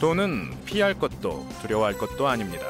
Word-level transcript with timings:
돈은 0.00 0.64
피할 0.64 0.98
것도 0.98 1.46
두려워할 1.62 1.94
것도 1.96 2.26
아닙니다. 2.26 2.66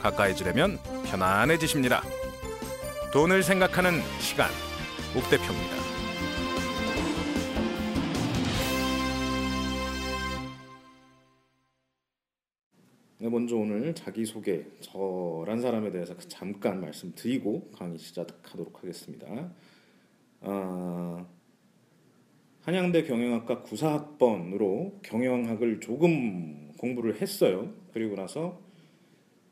가까이 0.00 0.34
지려면 0.34 0.78
편안해지십니다. 1.04 2.02
돈을 3.12 3.42
생각하는 3.42 4.00
시간, 4.18 4.48
옥 5.16 5.28
대표입니다. 5.30 5.76
네, 13.18 13.28
먼저 13.28 13.54
오늘 13.54 13.94
자기소개, 13.94 14.64
저란 14.80 15.60
사람에 15.60 15.92
대해서 15.92 16.16
잠깐 16.26 16.80
말씀드리고 16.80 17.70
강의 17.70 17.98
시작하도록 17.98 18.82
하겠습니다. 18.82 19.26
아, 20.40 21.24
한양대 22.62 23.02
경영학과 23.02 23.64
9사학번으로 23.64 25.02
경영학을 25.02 25.80
조금 25.80 26.70
공부를 26.78 27.20
했어요. 27.20 27.74
그리고 27.92 28.14
나서 28.14 28.60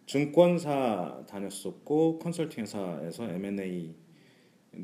증권사 0.06 1.24
다녔었고 1.28 2.20
컨설팅 2.20 2.62
회사에서 2.62 3.28
M&A 3.28 3.92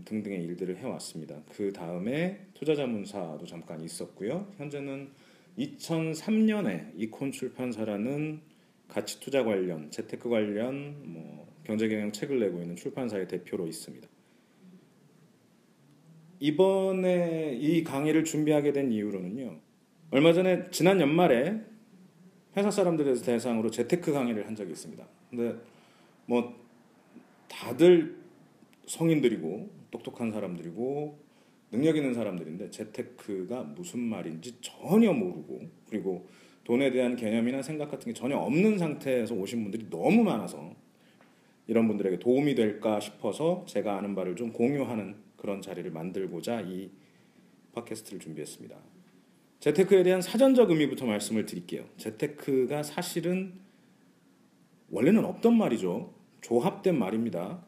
등등의 0.05 0.43
일들을 0.43 0.79
해왔습니다. 0.79 1.41
그 1.51 1.73
다음에 1.73 2.49
투자자문사도 2.55 3.47
잠깐 3.47 3.81
있었고요. 3.81 4.53
현재는 4.57 5.11
2003년에 5.57 6.95
이콘 6.97 7.31
출판사라는 7.31 8.41
가치 8.89 9.21
투자 9.21 9.45
관련, 9.45 9.89
재테크 9.93 10.29
관련 10.29 10.97
뭐 11.05 11.47
경제 11.63 11.89
경영 11.89 12.11
책을 12.11 12.41
내고 12.41 12.61
있는 12.61 12.75
출판사의 12.75 13.29
대표로 13.29 13.69
있습니다. 13.69 14.09
이번에 16.41 17.57
이 17.61 17.83
강의를 17.83 18.25
준비하게 18.25 18.73
된 18.73 18.93
이유로는요. 18.93 19.59
얼마 20.11 20.33
전에 20.33 20.65
지난 20.71 21.01
연말에 21.01 21.61
회사 22.57 22.71
사람들에 22.71 23.15
대상으로 23.15 23.71
재테크 23.71 24.13
강의를 24.13 24.47
한 24.47 24.55
적이 24.55 24.73
있습니다. 24.73 25.07
근데 25.31 25.57
뭐 26.27 26.55
다들 27.49 28.17
성인들이고 28.87 29.71
똑똑한 29.91 30.33
사람들이고 30.33 31.19
능력 31.73 31.97
있는 31.97 32.15
사람들인데 32.15 32.71
재테크가 32.71 33.63
무슨 33.63 34.01
말인지 34.01 34.59
전혀 34.61 35.13
모르고 35.13 35.63
그리고 35.89 36.27
돈에 36.65 36.91
대한 36.91 37.17
개념이나 37.17 37.63
생각 37.63 37.91
같은 37.91 38.07
게 38.07 38.13
전혀 38.13 38.37
없는 38.37 38.79
상태에서 38.79 39.35
오신 39.35 39.63
분들이 39.63 39.87
너무 39.91 40.23
많아서 40.23 40.75
이런 41.67 41.89
분들에게 41.89 42.19
도움이 42.19 42.55
될까 42.55 43.01
싶어서 43.01 43.65
제가 43.67 43.99
아는 43.99 44.15
바를 44.15 44.37
좀 44.37 44.53
공유하는 44.53 45.26
그런 45.37 45.63
자리를 45.63 45.91
만들고자 45.91 46.63
이 46.63 46.91
팟캐스트를 47.75 48.21
준비했습니다. 48.21 48.77
재테크에 49.61 50.03
대한 50.03 50.23
사전적 50.23 50.71
의미부터 50.71 51.07
말씀을 51.07 51.47
드릴게요. 51.47 51.85
재테크가 51.97 52.83
사실은 52.83 53.55
원래는 54.91 55.25
없던 55.25 55.57
말이죠. 55.57 56.15
조합된 56.41 56.99
말입니다. 56.99 57.65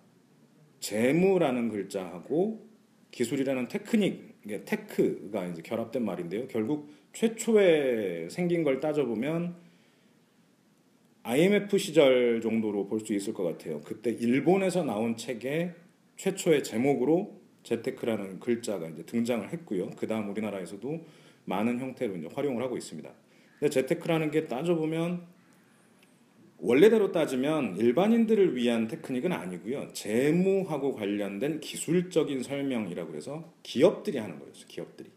재무라는 0.81 1.69
글자하고 1.71 2.69
기술이라는 3.11 3.69
테크닉, 3.69 4.65
테크가 4.65 5.47
이제 5.47 5.63
결합된 5.63 6.05
말인데요. 6.05 6.47
결국 6.49 6.89
최초에 7.13 8.29
생긴 8.31 8.63
걸 8.63 8.81
따져보면 8.81 9.57
IMF 11.25 11.77
시절 11.79 12.41
정도로 12.41 12.87
볼 12.87 13.01
수 13.01 13.13
있을 13.13 13.35
것 13.35 13.43
같아요. 13.43 13.81
그때 13.81 14.11
일본에서 14.11 14.85
나온 14.85 15.17
책에 15.17 15.75
최초의 16.17 16.63
제목으로 16.65 17.38
재테크라는 17.69 18.41
글자가 18.41 18.89
이제 18.89 19.03
등장을 19.03 19.47
했고요. 19.53 19.91
그 19.99 20.07
다음 20.07 20.31
우리나라에서도 20.31 21.05
많은 21.45 21.79
형태로 21.79 22.17
이제 22.17 22.29
활용을 22.35 22.63
하고 22.63 22.79
있습니다. 22.79 23.11
근데 23.59 23.71
재테크라는 23.71 24.31
게 24.31 24.47
따져보면 24.47 25.27
원래대로 26.61 27.13
따지면 27.13 27.77
일반인들을 27.77 28.57
위한 28.57 28.89
테크닉은 28.89 29.33
아니고요. 29.33 29.93
재무하고 29.93 30.95
관련된 30.95 31.61
기술적인 31.61 32.43
설명이라고 32.43 33.15
해서 33.15 33.53
기업들이 33.63 34.17
하는 34.17 34.39
거예요. 34.39 34.53
기업들이. 34.67 35.11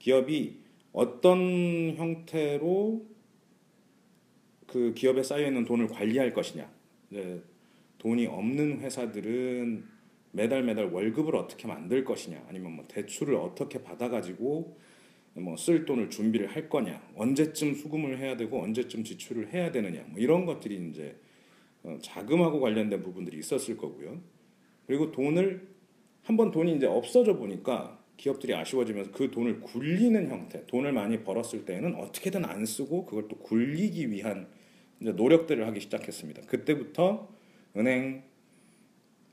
기업이 0.00 0.58
어떤 0.92 1.94
형태로 1.96 3.06
그 4.66 4.92
기업에 4.94 5.22
쌓여 5.22 5.46
있는 5.46 5.64
돈을 5.64 5.86
관리할 5.86 6.34
것이냐. 6.34 6.68
돈이 7.98 8.26
없는 8.26 8.80
회사들은 8.80 9.93
매달 10.34 10.64
매달 10.64 10.86
월급을 10.86 11.36
어떻게 11.36 11.66
만들 11.68 12.04
것이냐, 12.04 12.44
아니면 12.48 12.72
뭐 12.72 12.84
대출을 12.88 13.36
어떻게 13.36 13.82
받아가지고 13.82 14.76
뭐 15.34 15.56
쓸 15.56 15.84
돈을 15.84 16.10
준비를 16.10 16.48
할 16.48 16.68
거냐, 16.68 17.02
언제쯤 17.16 17.74
수금을 17.74 18.18
해야 18.18 18.36
되고 18.36 18.60
언제쯤 18.62 19.04
지출을 19.04 19.52
해야 19.52 19.72
되느냐, 19.72 20.04
뭐 20.08 20.18
이런 20.18 20.44
것들이 20.46 20.90
이제 20.90 21.16
어, 21.82 21.98
자금하고 22.00 22.60
관련된 22.60 23.02
부분들이 23.02 23.38
있었을 23.38 23.76
거고요. 23.76 24.20
그리고 24.86 25.12
돈을 25.12 25.68
한번 26.22 26.50
돈이 26.50 26.76
이제 26.76 26.86
없어져 26.86 27.36
보니까 27.36 28.00
기업들이 28.16 28.54
아쉬워지면서 28.54 29.10
그 29.10 29.30
돈을 29.30 29.60
굴리는 29.60 30.28
형태, 30.28 30.64
돈을 30.66 30.92
많이 30.92 31.22
벌었을 31.22 31.64
때는 31.64 31.96
어떻게든 31.96 32.44
안 32.44 32.64
쓰고 32.64 33.04
그걸 33.04 33.28
또 33.28 33.36
굴리기 33.38 34.10
위한 34.10 34.48
노력들을 34.98 35.66
하기 35.66 35.80
시작했습니다. 35.80 36.42
그때부터 36.42 37.28
은행, 37.76 38.22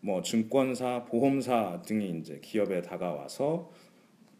뭐 0.01 0.21
증권사, 0.21 1.05
보험사 1.05 1.83
등이 1.85 2.19
이제 2.19 2.39
기업에 2.41 2.81
다가와서 2.81 3.71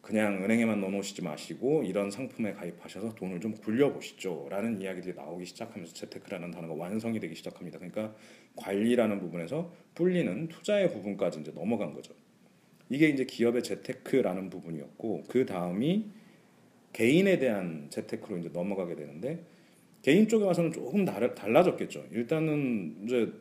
그냥 0.02 0.44
은행에만 0.44 0.82
넣어놓으시지 0.82 1.22
마시고 1.22 1.84
이런 1.84 2.10
상품에 2.10 2.54
가입하셔서 2.54 3.14
돈을 3.14 3.40
좀 3.40 3.54
굴려보시죠라는 3.54 4.82
이야기들이 4.82 5.16
나오기 5.16 5.46
시작하면서 5.46 5.94
재테크라는 5.94 6.50
단어가 6.50 6.74
완성이 6.74 7.20
되기 7.20 7.36
시작합니다. 7.36 7.78
그러니까 7.78 8.16
관리라는 8.56 9.20
부분에서 9.20 9.72
불리는 9.94 10.48
투자의 10.48 10.92
부분까지 10.92 11.42
이제 11.42 11.52
넘어간 11.52 11.94
거죠. 11.94 12.16
이게 12.90 13.10
이제 13.10 13.26
기업의 13.26 13.62
재테크라는 13.62 14.50
부분이었고 14.50 15.24
그 15.30 15.46
다음이 15.46 16.10
개인에 16.94 17.38
대한 17.38 17.88
재테크로 17.92 18.40
이제 18.40 18.50
넘어가게 18.50 18.96
되는데 18.96 19.46
개인 20.02 20.28
쪽에 20.28 20.44
와서는 20.44 20.72
조금 20.72 21.06
달라졌겠죠. 21.06 22.06
일단은 22.12 23.04
이제 23.06 23.32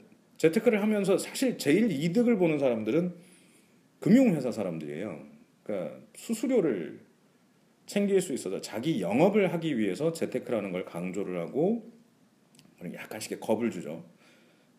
재테크를 0.40 0.80
하면서 0.80 1.18
사실 1.18 1.58
제일 1.58 1.90
이득을 1.90 2.38
보는 2.38 2.58
사람들은 2.58 3.14
금융회사 3.98 4.50
사람들이에요. 4.50 5.22
그러니까 5.62 6.00
수수료를 6.14 7.00
챙길 7.84 8.22
수 8.22 8.32
있어서 8.32 8.58
자기 8.62 9.02
영업을 9.02 9.52
하기 9.52 9.76
위해서 9.76 10.14
재테크라는 10.14 10.72
걸 10.72 10.86
강조를 10.86 11.38
하고 11.40 11.92
약간씩 12.82 13.38
겁을 13.38 13.70
주죠. 13.70 14.02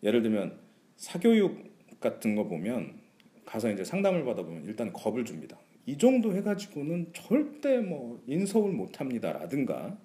예를 0.02 0.22
들면 0.22 0.58
사교육 0.96 2.00
같은 2.00 2.34
거 2.34 2.48
보면 2.48 2.98
가서 3.44 3.70
이제 3.70 3.84
상담을 3.84 4.24
받아보면 4.24 4.64
일단 4.64 4.92
겁을 4.92 5.24
줍니다. 5.24 5.56
이 5.86 5.96
정도 5.96 6.34
해가지고는 6.34 7.12
절대 7.12 7.78
뭐 7.78 8.20
인서울 8.26 8.72
못합니다라든가 8.72 9.96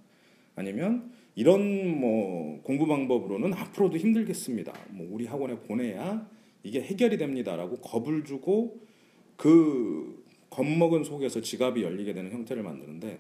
아니면 0.56 1.12
이런 1.38 2.00
뭐 2.00 2.60
공부 2.64 2.88
방법으로는 2.88 3.54
앞으로도 3.54 3.98
힘들겠습니다. 3.98 4.74
뭐 4.90 5.08
우리 5.12 5.28
학원에 5.28 5.60
보내야 5.60 6.28
이게 6.64 6.82
해결이 6.82 7.20
됩니다라고 7.20 7.76
겁을 7.76 8.24
주고 8.24 8.82
그 9.36 10.26
겁먹은 10.50 11.04
속에서 11.04 11.40
지갑이 11.40 11.84
열리게 11.84 12.16
되는 12.16 12.32
형태를 12.32 12.64
만드는데 12.64 13.20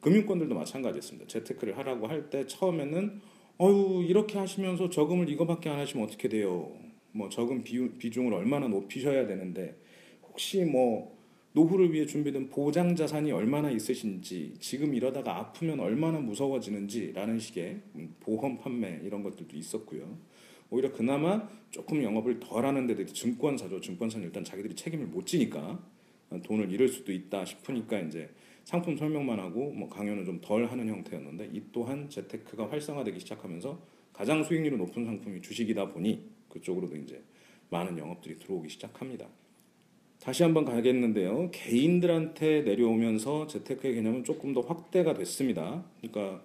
금융권들도 0.00 0.54
마찬가지였습니다. 0.54 1.28
재테크를 1.28 1.76
하라고 1.76 2.06
할 2.06 2.30
때 2.30 2.46
처음에는 2.46 3.20
어유 3.60 4.06
이렇게 4.08 4.38
하시면서 4.38 4.88
저금을 4.88 5.28
이거밖에 5.28 5.68
안 5.68 5.78
하시면 5.78 6.06
어떻게 6.06 6.30
돼요? 6.30 6.72
뭐 7.12 7.28
적은 7.28 7.64
비중, 7.64 8.28
을 8.28 8.32
얼마나 8.32 8.66
높이셔야 8.68 9.26
되는데 9.26 9.76
혹시 10.26 10.64
뭐 10.64 11.17
노후를 11.58 11.92
위해 11.92 12.06
준비된 12.06 12.50
보장 12.50 12.94
자산이 12.94 13.32
얼마나 13.32 13.68
있으신지 13.68 14.54
지금 14.60 14.94
이러다가 14.94 15.38
아프면 15.38 15.80
얼마나 15.80 16.20
무서워지는지라는 16.20 17.40
식의 17.40 17.80
보험 18.20 18.58
판매 18.58 19.00
이런 19.02 19.24
것들도 19.24 19.56
있었고요. 19.56 20.16
오히려 20.70 20.92
그나마 20.92 21.48
조금 21.70 22.02
영업을 22.02 22.38
덜 22.38 22.64
하는 22.64 22.86
데들이 22.86 23.12
증권사죠. 23.12 23.80
증권사는 23.80 24.24
일단 24.24 24.44
자기들이 24.44 24.76
책임을 24.76 25.06
못 25.06 25.26
지니까 25.26 25.82
돈을 26.44 26.70
잃을 26.70 26.88
수도 26.88 27.12
있다 27.12 27.44
싶으니까 27.44 27.98
이제 28.00 28.30
상품 28.64 28.96
설명만 28.96 29.40
하고 29.40 29.72
뭐 29.72 29.88
강연을 29.88 30.26
좀 30.26 30.40
덜 30.40 30.66
하는 30.66 30.88
형태였는데 30.88 31.50
이 31.52 31.62
또한 31.72 32.08
재테크가 32.08 32.70
활성화되기 32.70 33.18
시작하면서 33.18 33.82
가장 34.12 34.44
수익률이 34.44 34.76
높은 34.76 35.04
상품이 35.04 35.42
주식이다 35.42 35.88
보니 35.88 36.30
그쪽으로도 36.50 36.96
이제 36.96 37.20
많은 37.70 37.98
영업들이 37.98 38.38
들어오기 38.38 38.68
시작합니다. 38.68 39.26
다시 40.20 40.42
한번 40.42 40.64
가겠는데요. 40.64 41.50
개인들한테 41.52 42.62
내려오면서 42.62 43.46
재테크의 43.46 43.94
개념은 43.94 44.24
조금 44.24 44.52
더 44.52 44.60
확대가 44.60 45.14
됐습니다. 45.14 45.84
그러니까 46.00 46.42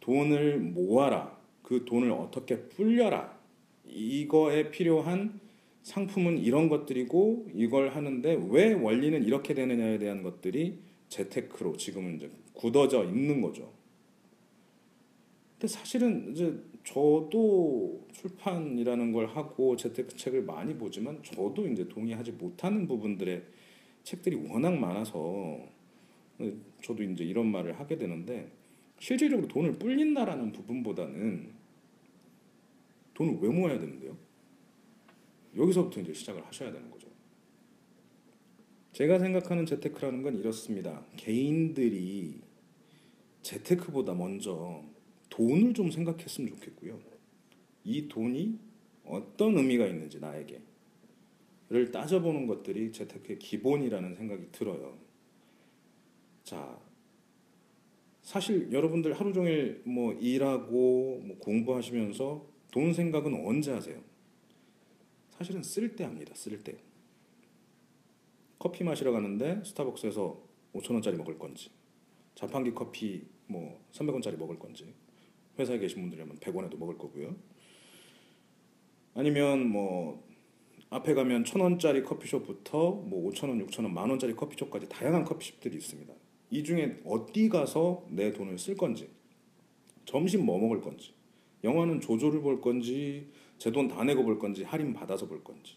돈을 0.00 0.58
모아라. 0.58 1.38
그 1.62 1.84
돈을 1.84 2.10
어떻게 2.10 2.58
불려라. 2.68 3.38
이거에 3.86 4.70
필요한 4.70 5.38
상품은 5.82 6.38
이런 6.38 6.68
것들이고 6.68 7.48
이걸 7.54 7.90
하는데 7.90 8.38
왜 8.50 8.72
원리는 8.72 9.22
이렇게 9.24 9.54
되느냐에 9.54 9.98
대한 9.98 10.22
것들이 10.22 10.78
재테크로 11.08 11.76
지금은 11.76 12.16
이제 12.16 12.30
굳어져 12.52 13.04
있는 13.04 13.40
거죠. 13.40 13.70
근데 15.52 15.66
사실은 15.66 16.32
이제 16.32 16.54
저도 16.88 18.06
출판이라는 18.12 19.12
걸 19.12 19.26
하고 19.26 19.76
재테크 19.76 20.16
책을 20.16 20.44
많이 20.44 20.74
보지만 20.74 21.22
저도 21.22 21.68
이제 21.68 21.86
동의하지 21.86 22.32
못하는 22.32 22.88
부분들의 22.88 23.44
책들이 24.04 24.36
워낙 24.36 24.74
많아서 24.74 25.60
저도 26.82 27.02
이제 27.02 27.24
이런 27.24 27.52
말을 27.52 27.78
하게 27.78 27.98
되는데 27.98 28.50
실질적으로 28.98 29.48
돈을 29.48 29.72
불린다라는 29.72 30.52
부분보다는 30.52 31.52
돈을 33.12 33.38
왜 33.42 33.48
모아야 33.50 33.78
되는데요? 33.78 34.16
여기서부터 35.56 36.00
이제 36.00 36.14
시작을 36.14 36.46
하셔야 36.46 36.72
되는 36.72 36.90
거죠. 36.90 37.06
제가 38.92 39.18
생각하는 39.18 39.66
재테크라는 39.66 40.22
건 40.22 40.36
이렇습니다. 40.36 41.04
개인들이 41.18 42.40
재테크보다 43.42 44.14
먼저 44.14 44.82
돈을 45.30 45.74
좀 45.74 45.90
생각했으면 45.90 46.50
좋겠고요. 46.54 46.98
이 47.84 48.08
돈이 48.08 48.58
어떤 49.04 49.56
의미가 49.56 49.86
있는지 49.86 50.20
나에게를 50.20 50.60
따져보는 51.92 52.46
것들이 52.46 52.92
재테크의 52.92 53.38
기본이라는 53.38 54.14
생각이 54.14 54.48
들어요. 54.52 54.98
자, 56.44 56.78
사실 58.22 58.70
여러분들 58.72 59.14
하루 59.14 59.32
종일 59.32 59.82
뭐 59.84 60.12
일하고 60.12 61.20
뭐 61.24 61.38
공부하시면서 61.38 62.46
돈 62.70 62.92
생각은 62.92 63.46
언제 63.46 63.72
하세요? 63.72 63.98
사실은 65.30 65.62
쓸 65.62 65.96
때 65.96 66.04
합니다. 66.04 66.34
쓸 66.34 66.62
때. 66.62 66.76
커피 68.58 68.84
마시러 68.84 69.12
가는데 69.12 69.62
스타벅스에서 69.64 70.42
5천 70.74 70.92
원짜리 70.92 71.16
먹을 71.16 71.38
건지, 71.38 71.70
자판기 72.34 72.74
커피 72.74 73.24
뭐 73.46 73.80
300원짜리 73.92 74.36
먹을 74.36 74.58
건지, 74.58 74.92
회사에 75.58 75.78
계신 75.78 76.00
분들이라면 76.02 76.36
100원에도 76.38 76.78
먹을 76.78 76.96
거고요. 76.98 77.36
아니면 79.14 79.68
뭐 79.68 80.26
앞에 80.90 81.14
가면 81.14 81.44
천 81.44 81.60
원짜리 81.60 82.02
커피숍부터 82.02 82.92
뭐 82.92 83.30
5천 83.30 83.48
원, 83.48 83.66
6천 83.66 83.82
원, 83.84 83.92
만 83.94 84.08
원짜리 84.08 84.34
커피숍까지 84.34 84.88
다양한 84.88 85.24
커피숍들이 85.24 85.76
있습니다. 85.76 86.14
이 86.50 86.64
중에 86.64 87.00
어디 87.04 87.48
가서 87.48 88.06
내 88.08 88.32
돈을 88.32 88.58
쓸 88.58 88.76
건지, 88.76 89.10
점심 90.06 90.46
뭐 90.46 90.58
먹을 90.58 90.80
건지, 90.80 91.12
영화는 91.64 92.00
조조를 92.00 92.40
볼 92.40 92.60
건지, 92.60 93.30
제 93.58 93.70
돈 93.70 93.88
다 93.88 94.04
내고 94.04 94.24
볼 94.24 94.38
건지, 94.38 94.62
할인 94.62 94.94
받아서 94.94 95.26
볼 95.26 95.42
건지. 95.44 95.76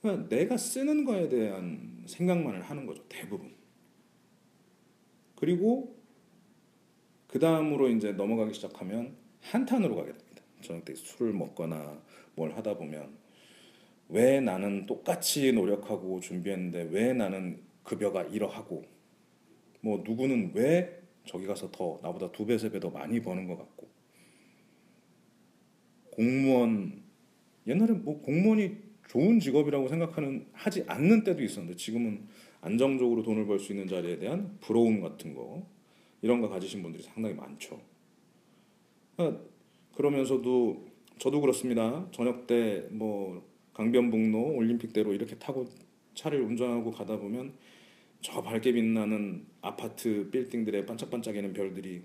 그러니까 0.00 0.28
내가 0.28 0.56
쓰는 0.56 1.04
거에 1.04 1.28
대한 1.28 2.02
생각만을 2.06 2.62
하는 2.62 2.86
거죠, 2.86 3.04
대부분. 3.08 3.54
그리고 5.34 6.01
그 7.32 7.38
다음으로 7.38 7.88
이제 7.88 8.12
넘어가기 8.12 8.52
시작하면 8.52 9.16
한탄으로 9.40 9.96
가게 9.96 10.12
됩니다. 10.12 10.42
저녁 10.60 10.84
때 10.84 10.94
술을 10.94 11.32
먹거나 11.32 11.98
뭘 12.34 12.52
하다 12.54 12.76
보면 12.76 13.16
왜 14.10 14.38
나는 14.40 14.84
똑같이 14.84 15.50
노력하고 15.52 16.20
준비했는데 16.20 16.88
왜 16.90 17.14
나는 17.14 17.62
급여가 17.84 18.22
이러하고 18.24 18.84
뭐 19.80 20.02
누구는 20.04 20.52
왜 20.54 21.00
저기 21.24 21.46
가서 21.46 21.70
더 21.70 21.98
나보다 22.02 22.30
두 22.32 22.44
배, 22.44 22.58
세 22.58 22.68
배 22.68 22.78
더 22.78 22.90
많이 22.90 23.22
버는 23.22 23.48
것 23.48 23.56
같고 23.56 23.88
공무원 26.10 27.02
옛날에 27.66 27.92
뭐 27.94 28.20
공무원이 28.20 28.76
좋은 29.08 29.40
직업이라고 29.40 29.88
생각하는 29.88 30.48
하지 30.52 30.84
않는 30.86 31.24
때도 31.24 31.42
있었는데 31.42 31.76
지금은 31.76 32.26
안정적으로 32.60 33.22
돈을 33.22 33.46
벌 33.46 33.58
수 33.58 33.72
있는 33.72 33.88
자리에 33.88 34.18
대한 34.18 34.58
부러움 34.60 35.00
같은 35.00 35.32
거 35.34 35.66
이런 36.22 36.40
거 36.40 36.48
가지신 36.48 36.82
분들이 36.82 37.02
상당히 37.02 37.34
많죠. 37.34 37.80
그러니까 39.16 39.42
그러면서도 39.96 40.86
저도 41.18 41.40
그렇습니다. 41.40 42.06
저녁 42.12 42.46
때 42.46 42.86
뭐 42.90 43.42
강변북로 43.74 44.54
올림픽대로 44.56 45.14
이렇게 45.14 45.36
타고 45.38 45.66
차를 46.14 46.40
운전하고 46.42 46.90
가다 46.90 47.16
보면 47.18 47.54
저 48.20 48.42
밝게 48.42 48.72
빛나는 48.72 49.46
아파트 49.62 50.28
빌딩들의 50.30 50.84
반짝반짝이는 50.86 51.52
별들이 51.54 52.02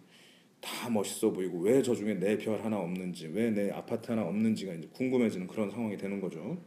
다 0.61 0.89
멋있어 0.89 1.31
보이고 1.31 1.59
왜 1.59 1.81
저 1.83 1.93
중에 1.93 2.15
내 2.15 2.37
별 2.37 2.63
하나 2.63 2.79
없는지 2.79 3.27
왜 3.27 3.51
내 3.51 3.69
아파트 3.69 4.11
하나 4.11 4.23
없는지가 4.23 4.73
이제 4.75 4.87
궁금해지는 4.93 5.47
그런 5.47 5.69
상황이 5.69 5.97
되는 5.97 6.19
거죠. 6.21 6.57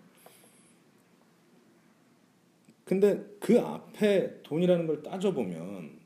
근데 2.85 3.25
그 3.39 3.59
앞에 3.61 4.43
돈이라는 4.43 4.87
걸 4.87 5.03
따져보면 5.03 6.00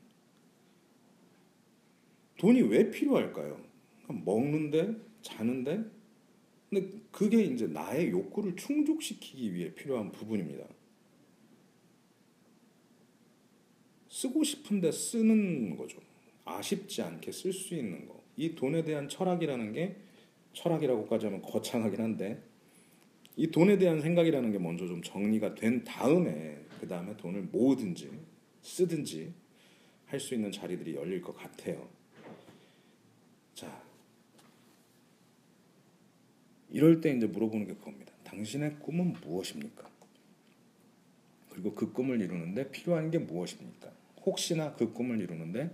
돈이 2.45 2.61
왜 2.61 2.91
필요할까요? 2.91 3.59
먹는데, 4.07 4.95
자는데, 5.23 5.83
근데 6.69 6.91
그게 7.09 7.41
이제 7.41 7.65
나의 7.65 8.11
욕구를 8.11 8.55
충족시키기 8.55 9.55
위해 9.55 9.73
필요한 9.73 10.11
부분입니다. 10.11 10.63
쓰고 14.09 14.43
싶은데 14.43 14.91
쓰는 14.91 15.75
거죠. 15.75 15.99
아쉽지 16.43 17.01
않게 17.01 17.31
쓸 17.31 17.51
수 17.51 17.73
있는 17.73 18.05
거. 18.07 18.23
이 18.37 18.53
돈에 18.53 18.83
대한 18.83 19.09
철학이라는 19.09 19.73
게 19.73 19.95
철학이라고까지 20.53 21.25
하면 21.25 21.41
거창하긴 21.41 21.99
한데 21.99 22.43
이 23.35 23.47
돈에 23.47 23.79
대한 23.79 24.01
생각이라는 24.01 24.51
게 24.51 24.59
먼저 24.59 24.85
좀 24.85 25.01
정리가 25.01 25.55
된 25.55 25.83
다음에 25.83 26.63
그 26.79 26.87
다음에 26.87 27.17
돈을 27.17 27.41
모으든지 27.51 28.11
쓰든지 28.61 29.33
할 30.05 30.19
수 30.19 30.35
있는 30.35 30.51
자리들이 30.51 30.93
열릴 30.95 31.19
것 31.21 31.35
같아요. 31.35 31.94
자, 33.55 33.81
이럴 36.69 36.99
때 36.99 37.15
이제 37.15 37.25
물어보는 37.25 37.67
게 37.67 37.73
그겁니다. 37.73 38.11
당신의 38.25 38.79
꿈은 38.79 39.13
무엇입니까? 39.21 39.89
그리고 41.49 41.73
그 41.73 41.93
꿈을 41.93 42.19
이루는데 42.19 42.69
필요한 42.69 43.09
게 43.09 43.17
무엇입니까? 43.17 43.89
혹시나 44.25 44.75
그 44.75 44.91
꿈을 44.91 45.21
이루는데 45.21 45.71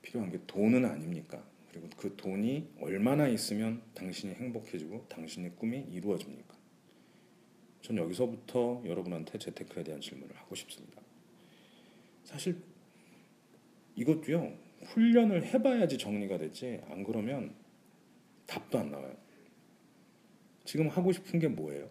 필요한 0.00 0.30
게 0.30 0.40
돈은 0.46 0.86
아닙니까? 0.86 1.44
그리고 1.70 1.90
그 1.96 2.16
돈이 2.16 2.68
얼마나 2.80 3.28
있으면 3.28 3.82
당신이 3.94 4.34
행복해지고 4.34 5.06
당신의 5.08 5.56
꿈이 5.56 5.84
이루어집니까? 5.92 6.54
전 7.82 7.98
여기서부터 7.98 8.82
여러분한테 8.86 9.38
재테크에 9.38 9.84
대한 9.84 10.00
질문을 10.00 10.34
하고 10.36 10.54
싶습니다. 10.54 11.02
사실 12.24 12.56
이것도요 13.96 14.63
훈련을 14.84 15.44
해봐야지 15.46 15.98
정리가 15.98 16.38
되지 16.38 16.80
안 16.88 17.04
그러면 17.04 17.54
답도 18.46 18.78
안 18.78 18.90
나와요. 18.90 19.16
지금 20.64 20.88
하고 20.88 21.12
싶은 21.12 21.38
게 21.40 21.48
뭐예요? 21.48 21.90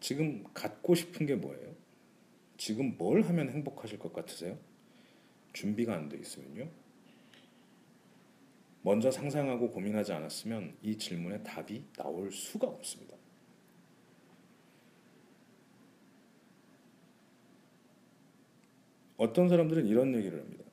지금 0.00 0.44
갖고 0.54 0.94
싶은 0.94 1.26
게 1.26 1.34
뭐예요? 1.34 1.74
지금 2.56 2.96
뭘 2.98 3.22
하면 3.22 3.50
행복하실 3.50 3.98
것 3.98 4.12
같으세요? 4.12 4.58
준비가 5.52 5.94
안 5.94 6.08
돼 6.08 6.18
있으면요. 6.18 6.68
먼저 8.82 9.10
상상하고 9.10 9.70
고민하지 9.70 10.12
않았으면 10.12 10.76
이 10.82 10.96
질문에 10.96 11.42
답이 11.42 11.84
나올 11.96 12.30
수가 12.32 12.68
없습니다. 12.68 13.16
어떤 19.16 19.48
사람들은 19.48 19.86
이런 19.86 20.14
얘기를 20.14 20.40
합니다. 20.40 20.64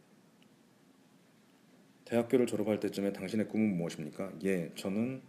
대학교를 2.05 2.45
졸업할 2.45 2.79
때쯤에 2.79 3.13
당신의 3.13 3.47
꿈은 3.49 3.77
무엇입니까? 3.77 4.31
예, 4.43 4.71
저는 4.75 5.21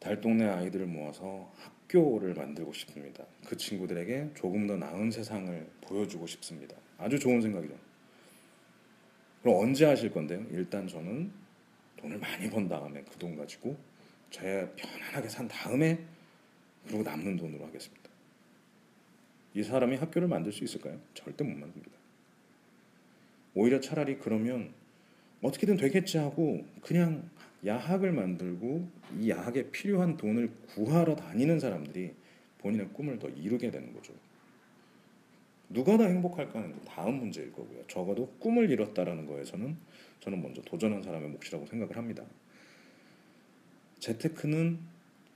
달 0.00 0.20
동네 0.20 0.44
아이들을 0.46 0.86
모아서 0.86 1.52
학교를 1.56 2.34
만들고 2.34 2.72
싶습니다. 2.72 3.24
그 3.46 3.56
친구들에게 3.56 4.30
조금 4.34 4.66
더 4.66 4.76
나은 4.76 5.10
세상을 5.10 5.68
보여주고 5.82 6.26
싶습니다. 6.26 6.76
아주 6.98 7.18
좋은 7.18 7.40
생각이죠. 7.40 7.74
그럼 9.42 9.56
언제 9.60 9.84
하실 9.86 10.10
건데요? 10.10 10.44
일단 10.50 10.86
저는 10.88 11.30
돈을 11.96 12.18
많이 12.18 12.48
번 12.50 12.68
다음에 12.68 13.02
그 13.02 13.18
돈 13.18 13.36
가지고 13.36 13.76
제 14.30 14.70
편안하게 14.76 15.28
산 15.28 15.46
다음에 15.48 15.98
그리고 16.86 17.02
남는 17.02 17.36
돈으로 17.36 17.66
하겠습니다. 17.66 18.10
이 19.54 19.62
사람이 19.62 19.96
학교를 19.96 20.28
만들 20.28 20.52
수 20.52 20.64
있을까요? 20.64 20.98
절대 21.14 21.44
못 21.44 21.50
만듭니다. 21.58 21.92
오히려 23.54 23.80
차라리 23.80 24.18
그러면 24.18 24.72
어떻게든 25.42 25.76
되겠지 25.76 26.18
하고 26.18 26.64
그냥 26.82 27.28
야학을 27.64 28.12
만들고 28.12 28.88
이 29.18 29.30
야학에 29.30 29.70
필요한 29.70 30.16
돈을 30.16 30.50
구하러 30.74 31.16
다니는 31.16 31.60
사람들이 31.60 32.14
본인의 32.58 32.88
꿈을 32.92 33.18
더 33.18 33.28
이루게 33.28 33.70
되는 33.70 33.92
거죠. 33.92 34.12
누가 35.68 35.96
더 35.96 36.04
행복할까는 36.04 36.82
다음 36.84 37.20
문제일 37.20 37.52
거고요. 37.52 37.86
적어도 37.86 38.34
꿈을 38.38 38.70
이뤘다라는 38.70 39.26
거에서는 39.26 39.76
저는 40.20 40.42
먼저 40.42 40.60
도전한 40.62 41.02
사람의 41.02 41.30
몫이라고 41.30 41.66
생각을 41.66 41.96
합니다. 41.96 42.24
재테크는 44.00 44.78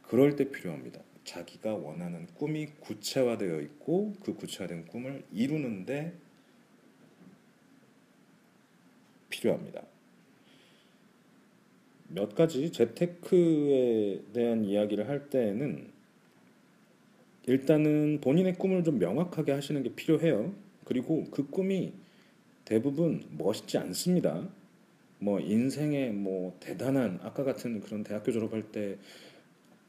그럴 0.02 0.36
때 0.36 0.50
필요합니다. 0.50 1.00
자기가 1.24 1.74
원하는 1.74 2.26
꿈이 2.34 2.66
구체화되어 2.80 3.60
있고 3.60 4.14
그 4.20 4.34
구체화된 4.34 4.86
꿈을 4.86 5.24
이루는데 5.32 6.12
필요합니다. 9.30 9.82
몇 12.14 12.34
가지 12.34 12.70
재테크에 12.70 14.22
대한 14.32 14.64
이야기를 14.64 15.08
할 15.08 15.28
때에는 15.30 15.92
일단은 17.46 18.20
본인의 18.20 18.54
꿈을 18.54 18.84
좀 18.84 18.98
명확하게 18.98 19.52
하시는 19.52 19.82
게 19.82 19.94
필요해요. 19.94 20.54
그리고 20.84 21.24
그 21.30 21.48
꿈이 21.48 21.92
대부분 22.64 23.22
멋있지 23.36 23.76
않습니다. 23.78 24.48
뭐 25.18 25.40
인생의 25.40 26.12
뭐 26.12 26.56
대단한 26.60 27.18
아까 27.22 27.44
같은 27.44 27.80
그런 27.80 28.04
대학교 28.04 28.32
졸업할 28.32 28.70
때 28.72 28.98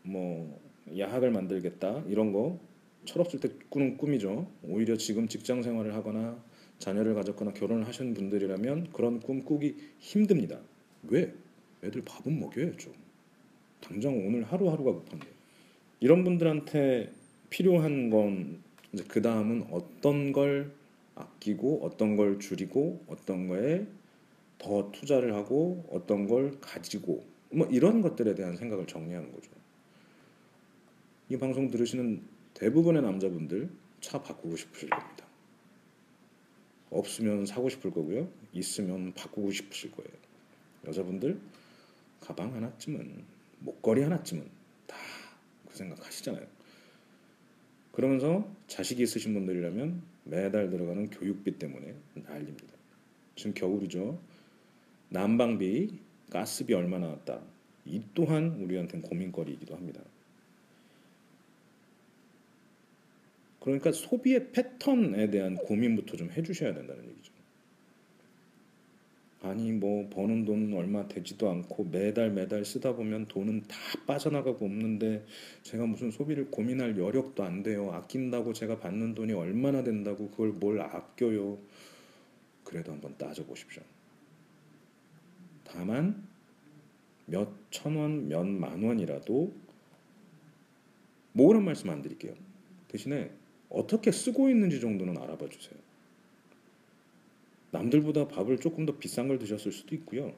뭐 0.05 0.59
야학을 0.97 1.31
만들겠다 1.31 2.03
이런 2.07 2.31
거 2.31 2.59
철없을 3.05 3.39
때 3.39 3.49
꾸는 3.69 3.97
꿈이죠. 3.97 4.47
오히려 4.63 4.95
지금 4.97 5.27
직장 5.27 5.61
생활을 5.61 5.93
하거나 5.93 6.41
자녀를 6.79 7.13
가졌거나 7.15 7.53
결혼을 7.53 7.87
하신 7.87 8.13
분들이라면 8.13 8.91
그런 8.93 9.19
꿈 9.19 9.43
꾸기 9.43 9.75
힘듭니다. 9.99 10.59
왜? 11.03 11.33
애들 11.85 12.03
밥은 12.03 12.39
먹여야죠. 12.39 12.91
당장 13.81 14.15
오늘 14.25 14.43
하루하루가 14.43 14.93
급한데. 14.93 15.27
이런 15.99 16.23
분들한테 16.23 17.11
필요한 17.49 18.09
건 18.09 18.61
이제 18.93 19.03
그 19.07 19.21
다음은 19.21 19.67
어떤 19.71 20.31
걸 20.31 20.73
아끼고 21.15 21.81
어떤 21.83 22.15
걸 22.15 22.39
줄이고 22.39 23.03
어떤 23.07 23.47
거에 23.47 23.85
더 24.57 24.91
투자를 24.91 25.33
하고 25.35 25.85
어떤 25.91 26.27
걸 26.27 26.59
가지고 26.59 27.23
뭐 27.51 27.67
이런 27.67 28.01
것들에 28.01 28.35
대한 28.35 28.57
생각을 28.57 28.87
정리하는 28.87 29.31
거죠. 29.31 29.49
이 31.29 31.37
방송 31.37 31.69
들으시는 31.69 32.21
대부분의 32.53 33.01
남자분들 33.01 33.69
차 34.01 34.21
바꾸고 34.21 34.55
싶으실 34.55 34.89
겁니다. 34.89 35.25
없으면 36.89 37.45
사고 37.45 37.69
싶을 37.69 37.91
거고요. 37.91 38.29
있으면 38.53 39.13
바꾸고 39.13 39.51
싶으실 39.51 39.91
거예요. 39.91 40.11
여자분들 40.87 41.39
가방 42.25 42.53
하나쯤은 42.53 43.23
목걸이 43.59 44.01
하나쯤은 44.01 44.43
다 44.87 44.95
그 45.75 45.77
생각 45.77 46.05
하시잖아요. 46.07 46.47
그러면서 47.91 48.49
자식이 48.67 49.03
있으신 49.03 49.33
분들이라면 49.33 50.01
매달 50.23 50.69
들어가는 50.69 51.09
교육비 51.09 51.59
때문에 51.59 51.93
난립니다. 52.13 52.73
지금 53.35 53.53
겨울이죠. 53.53 54.17
난방비, 55.09 55.99
가스비 56.29 56.73
얼마 56.73 56.97
나왔다. 56.97 57.41
이 57.85 58.01
또한 58.13 58.51
우리한테는 58.61 59.05
고민거리이기도 59.05 59.75
합니다. 59.75 60.01
그러니까 63.59 63.91
소비의 63.91 64.51
패턴에 64.51 65.29
대한 65.29 65.55
고민부터 65.55 66.15
좀 66.15 66.31
해주셔야 66.31 66.73
된다는 66.73 67.03
얘기죠. 67.09 67.33
아니 69.45 69.71
뭐 69.71 70.09
버는 70.09 70.43
돈 70.45 70.73
얼마 70.73 71.07
되지도 71.07 71.49
않고 71.51 71.85
매달 71.85 72.31
매달 72.31 72.65
쓰다 72.65 72.95
보면 72.95 73.27
돈은 73.27 73.63
다 73.67 73.77
빠져나가고 74.07 74.65
없는데 74.65 75.23
제가 75.61 75.85
무슨 75.85 76.09
소비를 76.09 76.49
고민할 76.49 76.97
여력도 76.97 77.43
안 77.43 77.61
돼요. 77.61 77.91
아낀다고 77.91 78.53
제가 78.53 78.79
받는 78.79 79.13
돈이 79.13 79.33
얼마나 79.33 79.83
된다고 79.83 80.31
그걸 80.31 80.49
뭘 80.49 80.81
아껴요. 80.81 81.59
그래도 82.63 82.91
한번 82.91 83.15
따져보십시오. 83.17 83.83
다만 85.63 86.23
몇 87.27 87.49
천 87.69 87.95
원, 87.97 88.27
몇 88.27 88.45
만 88.47 88.81
원이라도 88.81 89.53
뭐그런 91.33 91.65
말씀 91.65 91.89
안 91.91 92.01
드릴게요. 92.01 92.33
대신에 92.87 93.29
어떻게 93.69 94.11
쓰고 94.11 94.49
있는지 94.49 94.79
정도는 94.79 95.17
알아봐 95.17 95.49
주세요. 95.49 95.84
남들보다 97.71 98.27
밥을 98.27 98.59
조금 98.59 98.85
더 98.85 98.97
비싼 98.97 99.27
걸 99.27 99.37
드셨을 99.39 99.71
수도 99.71 99.95
있고요. 99.95 100.33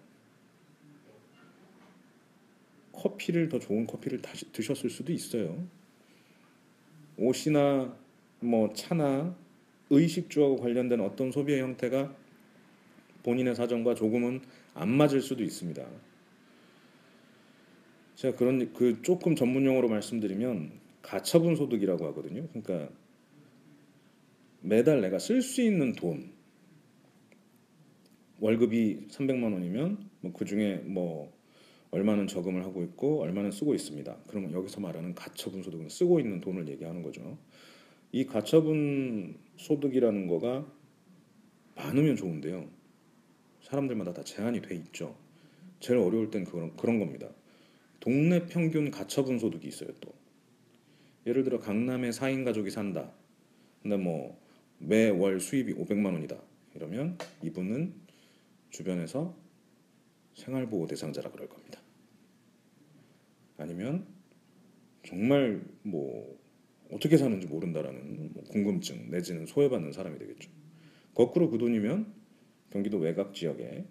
커피를 2.92 3.50
더 3.50 3.60
좋은 3.60 3.86
커피를 3.86 4.22
다시 4.22 4.52
드셨을 4.52 4.90
수도 4.90 5.12
있어요. 5.14 5.68
옷이나 7.18 7.96
뭐 8.40 8.74
차나 8.74 9.36
의식주하고 9.90 10.58
관련된 10.58 11.00
어떤 11.02 11.32
소비의 11.32 11.62
형태가 11.62 12.16
본인의 13.24 13.56
사정과 13.56 13.96
조금은 13.96 14.42
안 14.74 14.90
맞을 14.90 15.22
수도 15.22 15.44
있습니다. 15.44 15.86
제가 18.16 18.38
그런 18.38 18.74
그 18.74 19.02
조금 19.04 19.36
전문 19.36 19.66
용어로 19.66 19.90
말씀드리면 19.90 20.72
가처분 21.02 21.56
소득이라고 21.56 22.06
하거든요. 22.08 22.48
그러니까 22.48 22.90
매달 24.62 25.02
내가 25.02 25.20
쓸 25.20 25.42
수 25.42 25.62
있는 25.62 25.94
돈 25.94 26.32
월급이 28.40 29.08
300만 29.10 29.54
원이면 29.54 30.10
뭐 30.22 30.34
그 30.34 30.46
중에 30.46 30.78
뭐 30.86 31.36
얼마는 31.92 32.28
저금을 32.28 32.64
하고 32.66 32.84
있고 32.84 33.22
얼마는 33.22 33.52
쓰고 33.52 33.74
있습니다. 33.74 34.18
그러면 34.28 34.52
여기서 34.52 34.82
말하는 34.82 35.16
가처분 35.16 35.64
소득은 35.64 35.90
쓰고 35.90 36.20
있는 36.20 36.42
돈을 36.42 36.68
얘기하는 36.70 37.02
거죠. 37.02 37.38
이 38.12 38.26
가처분 38.26 39.38
소득이라는 39.56 40.28
거가 40.28 40.66
많으면 41.76 42.16
좋은데요. 42.16 42.70
사람들마다 43.62 44.14
다 44.14 44.24
제한이 44.24 44.62
돼 44.62 44.76
있죠. 44.76 45.16
제일 45.80 46.00
어려울 46.00 46.30
땐 46.30 46.44
그런 46.44 46.76
그런 46.76 47.00
겁니다. 47.00 47.30
동네 48.00 48.46
평균 48.48 48.92
가처분 48.92 49.40
소득이 49.40 49.68
있어요 49.68 49.90
또. 50.02 50.14
예를 51.26 51.44
들어 51.44 51.60
강남에 51.60 52.10
4인 52.10 52.46
가족이 52.46 52.70
산다. 52.70 53.12
근데 53.82 53.98
뭐 53.98 54.40
매월 54.80 55.40
수입이 55.40 55.74
500만 55.74 56.14
원이다. 56.14 56.38
이러면 56.76 57.18
이분은 57.44 58.07
주변에서 58.70 59.38
생활보호 60.36 60.88
대상자라 60.88 61.32
그럴 61.32 61.50
겁니다. 61.50 61.82
아니면 63.58 64.08
정말 65.06 65.66
뭐 65.84 66.38
어떻게 66.92 67.18
사는지 67.18 67.48
모른다라는 67.48 68.34
뭐 68.34 68.44
궁금증 68.44 69.10
내지는 69.10 69.46
소외받는 69.46 69.92
사람이 69.92 70.20
되겠죠. 70.20 70.50
거꾸로 71.14 71.50
그 71.50 71.58
돈이면 71.58 72.14
경기도 72.70 72.98
외곽 72.98 73.34
지역에 73.34 73.86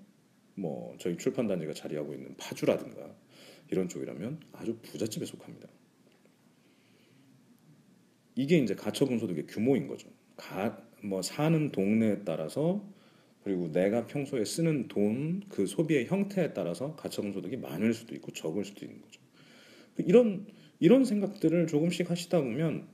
뭐 0.54 0.96
저희 0.98 1.16
출판 1.16 1.46
단지가 1.46 1.72
자리하고 1.72 2.14
있는 2.14 2.36
파주라든가 2.36 3.14
이런 3.70 3.88
쪽이라면 3.88 4.40
아주 4.52 4.78
부잣집에 4.78 5.26
속합니다. 5.26 5.68
이게 8.36 8.58
이제 8.58 8.74
가처분 8.74 9.18
소득의 9.18 9.46
규모인 9.46 9.88
거죠. 9.88 10.08
가, 10.36 10.86
뭐 11.02 11.22
사는 11.22 11.72
동네에 11.72 12.24
따라서 12.24 12.86
그리고 13.46 13.70
내가 13.70 14.08
평소에 14.08 14.44
쓰는 14.44 14.88
돈 14.88 15.44
그 15.48 15.66
소비의 15.66 16.06
형태에 16.06 16.52
따라서 16.52 16.96
가처분 16.96 17.32
소득이 17.32 17.56
많을 17.58 17.94
수도 17.94 18.16
있고 18.16 18.32
적을 18.32 18.64
수도 18.64 18.84
있는 18.84 19.00
거죠. 19.00 19.20
이런 19.98 20.46
이런 20.80 21.04
생각들을 21.04 21.68
조금씩 21.68 22.10
하시다 22.10 22.40
보면 22.40 22.88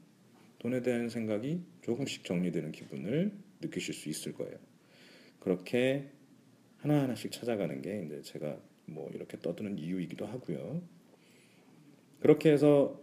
돈에 0.58 0.82
대한 0.82 1.08
생각이 1.08 1.62
조금씩 1.80 2.24
정리되는 2.24 2.70
기분을 2.70 3.32
느끼실 3.62 3.94
수 3.94 4.10
있을 4.10 4.34
거예요. 4.34 4.58
그렇게 5.40 6.10
하나하나씩 6.76 7.32
찾아가는 7.32 7.80
게 7.80 8.04
이제 8.04 8.20
제가 8.20 8.60
뭐 8.84 9.10
이렇게 9.14 9.38
떠드는 9.38 9.78
이유이기도 9.78 10.26
하고요. 10.26 10.82
그렇게 12.20 12.52
해서 12.52 13.00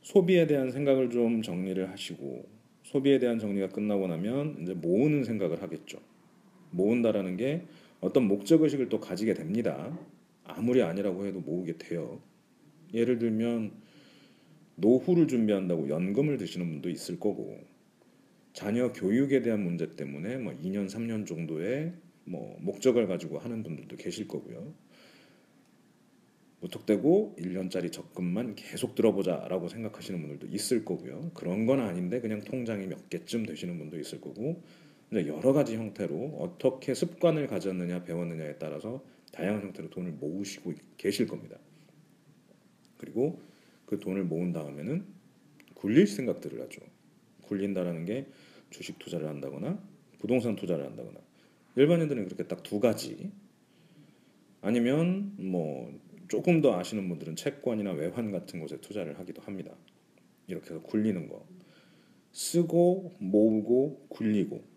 소비에 0.00 0.46
대한 0.46 0.70
생각을 0.70 1.10
좀 1.10 1.42
정리를 1.42 1.90
하시고 1.90 2.48
소비에 2.84 3.18
대한 3.18 3.38
정리가 3.38 3.68
끝나고 3.68 4.06
나면 4.06 4.62
이제 4.62 4.72
모으는 4.72 5.24
생각을 5.24 5.60
하겠죠. 5.62 6.11
모은다라는 6.72 7.36
게 7.36 7.62
어떤 8.00 8.26
목적 8.26 8.62
의식을 8.62 8.88
또 8.88 9.00
가지게 9.00 9.34
됩니다. 9.34 9.96
아무리 10.44 10.82
아니라고 10.82 11.26
해도 11.26 11.40
모으게 11.40 11.78
돼요. 11.78 12.20
예를 12.92 13.18
들면 13.18 13.72
노후를 14.76 15.28
준비한다고 15.28 15.88
연금을 15.88 16.36
드시는 16.36 16.68
분도 16.68 16.90
있을 16.90 17.20
거고 17.20 17.58
자녀 18.52 18.92
교육에 18.92 19.42
대한 19.42 19.62
문제 19.62 19.94
때문에 19.94 20.36
뭐 20.38 20.52
2년 20.62 20.88
3년 20.88 21.26
정도의 21.26 21.92
뭐 22.24 22.56
목적을 22.60 23.06
가지고 23.06 23.38
하는 23.38 23.62
분들도 23.62 23.96
계실 23.96 24.28
거고요. 24.28 24.74
무턱대고 26.60 27.36
1년짜리 27.38 27.90
적금만 27.90 28.54
계속 28.54 28.94
들어보자라고 28.94 29.68
생각하시는 29.68 30.20
분들도 30.20 30.46
있을 30.54 30.84
거고요. 30.84 31.32
그런 31.34 31.66
건 31.66 31.80
아닌데 31.80 32.20
그냥 32.20 32.40
통장이 32.40 32.86
몇 32.86 33.10
개쯤 33.10 33.46
되시는 33.46 33.78
분도 33.78 33.98
있을 33.98 34.20
거고 34.20 34.62
여러 35.12 35.52
가지 35.52 35.76
형태로 35.76 36.38
어떻게 36.40 36.94
습관을 36.94 37.46
가졌느냐 37.46 38.04
배웠느냐에 38.04 38.56
따라서 38.58 39.04
다양한 39.32 39.62
형태로 39.62 39.90
돈을 39.90 40.12
모으시고 40.12 40.72
계실 40.96 41.26
겁니다. 41.26 41.58
그리고 42.96 43.40
그 43.86 43.98
돈을 43.98 44.24
모은 44.24 44.52
다음에는 44.52 45.04
굴릴 45.74 46.06
생각들을 46.06 46.60
하죠. 46.62 46.80
굴린다라는 47.42 48.04
게 48.06 48.26
주식 48.70 48.98
투자를 48.98 49.28
한다거나 49.28 49.82
부동산 50.18 50.56
투자를 50.56 50.86
한다거나 50.86 51.20
일반인들은 51.76 52.24
그렇게 52.24 52.44
딱 52.46 52.62
두 52.62 52.80
가지 52.80 53.30
아니면 54.60 55.34
뭐 55.36 55.92
조금 56.28 56.60
더 56.62 56.78
아시는 56.78 57.08
분들은 57.08 57.36
채권이나 57.36 57.92
외환 57.92 58.30
같은 58.30 58.60
곳에 58.60 58.80
투자를 58.80 59.18
하기도 59.18 59.42
합니다. 59.42 59.74
이렇게 60.46 60.70
해서 60.70 60.80
굴리는 60.82 61.28
거 61.28 61.46
쓰고 62.30 63.12
모으고 63.18 64.06
굴리고 64.08 64.71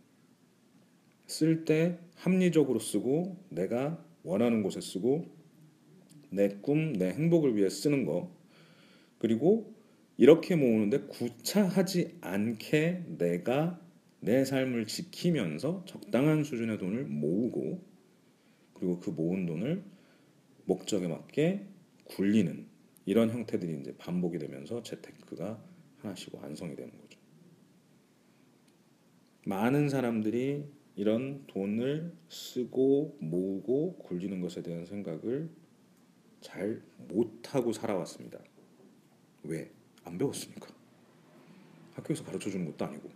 쓸 1.27 1.65
때 1.65 1.97
합리적으로 2.15 2.79
쓰고 2.79 3.37
내가 3.49 4.03
원하는 4.23 4.63
곳에 4.63 4.81
쓰고 4.81 5.25
내 6.29 6.49
꿈, 6.61 6.93
내 6.93 7.09
행복을 7.09 7.55
위해 7.55 7.69
쓰는 7.69 8.05
거 8.05 8.31
그리고 9.19 9.73
이렇게 10.17 10.55
모으는데 10.55 11.01
구차하지 11.07 12.17
않게 12.21 13.03
내가 13.17 13.79
내 14.19 14.43
삶을 14.43 14.87
지키면서 14.87 15.83
적당한 15.85 16.43
수준의 16.43 16.77
돈을 16.79 17.05
모으고 17.05 17.83
그리고 18.73 18.99
그 18.99 19.09
모은 19.09 19.45
돈을 19.45 19.83
목적에 20.65 21.07
맞게 21.07 21.65
굴리는 22.05 22.65
이런 23.05 23.29
형태들이 23.29 23.79
이제 23.81 23.95
반복이 23.97 24.39
되면서 24.39 24.81
재테크가 24.81 25.61
하나씩 25.99 26.33
완성이 26.35 26.75
되는 26.75 26.91
거죠. 26.91 27.19
많은 29.45 29.89
사람들이 29.89 30.65
이런 30.95 31.45
돈을 31.47 32.13
쓰고 32.29 33.17
모으고 33.19 33.97
굴리는 33.97 34.39
것에 34.39 34.61
대한 34.61 34.85
생각을 34.85 35.49
잘 36.41 36.81
못하고 37.09 37.73
살아왔습니다. 37.73 38.39
왜? 39.43 39.71
안 40.03 40.17
배웠으니까. 40.17 40.67
학교에서 41.93 42.23
가르쳐 42.23 42.49
주는 42.49 42.65
것도 42.65 42.85
아니고. 42.85 43.09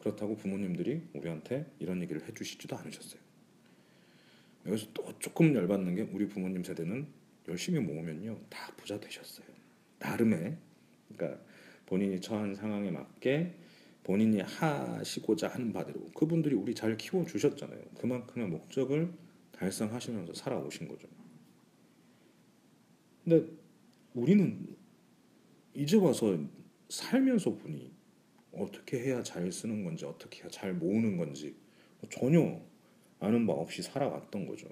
그렇다고 0.00 0.36
부모님들이 0.36 1.02
우리한테 1.14 1.70
이런 1.78 2.02
얘기를 2.02 2.22
해주시지도 2.26 2.76
않으셨어요. 2.76 3.20
여기서 4.66 4.88
또 4.92 5.18
조금 5.18 5.54
열받는 5.54 5.94
게 5.94 6.02
우리 6.02 6.28
부모님 6.28 6.62
세대는 6.64 7.06
열심히 7.48 7.80
모으면요 7.80 8.38
다 8.48 8.72
부자 8.76 8.98
되셨어요. 8.98 9.46
나름의 9.98 10.58
그러니까 11.08 11.42
본인이 11.86 12.20
처한 12.20 12.54
상황에 12.54 12.90
맞게 12.90 13.54
본인이 14.06 14.40
하시고자 14.40 15.48
하는 15.48 15.72
바대로 15.72 16.04
그분들이 16.14 16.54
우리 16.54 16.76
잘 16.76 16.96
키워 16.96 17.26
주셨잖아요. 17.26 17.82
그만큼의 17.98 18.46
목적을 18.46 19.12
달성하시면서 19.50 20.32
살아오신 20.32 20.86
거죠. 20.86 21.08
근데 23.24 23.44
우리는 24.14 24.76
이제 25.74 25.96
와서 25.96 26.38
살면서 26.88 27.56
보니 27.56 27.90
어떻게 28.52 29.00
해야 29.00 29.24
잘 29.24 29.50
쓰는 29.50 29.82
건지 29.82 30.04
어떻게 30.04 30.42
해야 30.42 30.48
잘 30.50 30.72
모으는 30.72 31.16
건지 31.16 31.56
전혀 32.08 32.60
아는 33.18 33.44
바 33.44 33.54
없이 33.54 33.82
살아왔던 33.82 34.46
거죠. 34.46 34.68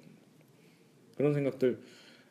그런 1.16 1.34
생각들 1.34 1.82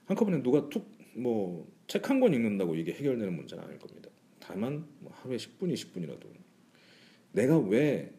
한꺼번에 0.05 0.41
누가 0.41 0.69
툭 0.69 0.89
뭐 1.15 1.67
책 1.85 2.09
한 2.09 2.21
권 2.21 2.33
읽는다고 2.33 2.75
이게 2.75 2.93
해결되는 2.93 3.35
문제는 3.35 3.61
아닐 3.65 3.77
겁니다. 3.77 4.09
다만 4.39 4.87
뭐 4.99 5.11
하루에 5.13 5.35
10분, 5.35 5.71
20분이라도 5.73 6.21
내가 7.33 7.57
왜 7.57 8.13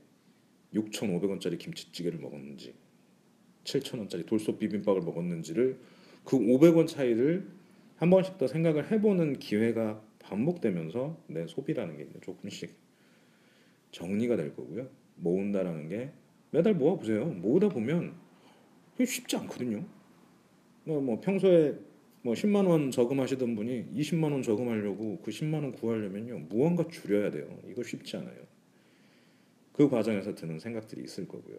6,500원짜리 0.75 1.59
김치찌개를 1.59 2.19
먹었는지 2.19 2.75
7,000원짜리 3.65 4.27
돌솥 4.27 4.59
비빔밥을 4.59 5.01
먹었는지를 5.03 5.79
그 6.25 6.39
500원 6.39 6.87
차이를 6.87 7.49
한 7.97 8.11
번씩 8.11 8.39
더 8.39 8.47
생각을 8.47 8.91
해보는 8.91 9.39
기회가 9.39 10.03
반복되면서 10.19 11.23
내 11.29 11.47
소비라는 11.47 11.97
게 11.97 12.09
조금씩 12.23 12.75
정리가 13.93 14.37
될 14.37 14.55
거고요. 14.55 14.89
모은다라는 15.17 15.89
게 15.89 16.11
매달 16.51 16.75
모아 16.75 16.97
보세요. 16.97 17.27
모으다 17.27 17.69
보면 17.69 18.15
쉽지 18.99 19.37
않거든요. 19.37 19.85
뭐, 20.85 21.01
뭐 21.01 21.21
평소에 21.21 21.79
뭐 22.23 22.35
10만 22.35 22.67
원 22.67 22.91
저금하시던 22.91 23.55
분이 23.55 23.87
20만 23.95 24.33
원 24.33 24.43
저금하려고 24.43 25.21
그 25.23 25.31
10만 25.31 25.55
원 25.55 25.73
구하려면요 25.73 26.39
무언가 26.49 26.87
줄여야 26.89 27.31
돼요. 27.31 27.59
이거 27.69 27.83
쉽지 27.83 28.17
않아요. 28.17 28.54
그 29.75 29.91
과정에서 29.91 30.35
드는 30.35 30.61
생각들이 30.61 31.03
있을 31.03 31.27
거고요. 31.29 31.59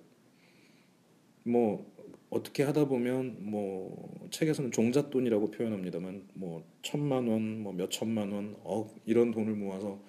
뭐 1.44 1.94
어떻게 2.30 2.64
하다 2.64 2.86
보면 2.88 3.38
뭐 3.42 4.28
책에서는 4.32 4.72
종잣돈이라고 4.72 5.52
표현합니다만 5.52 6.28
뭐 6.34 6.66
천만 6.82 7.28
원, 7.28 7.62
뭐 7.62 7.74
몇 7.74 7.92
천만 7.92 8.32
원, 8.32 8.56
억 8.64 8.96
이런 9.06 9.32
돈을 9.32 9.54
모아서 9.54 10.02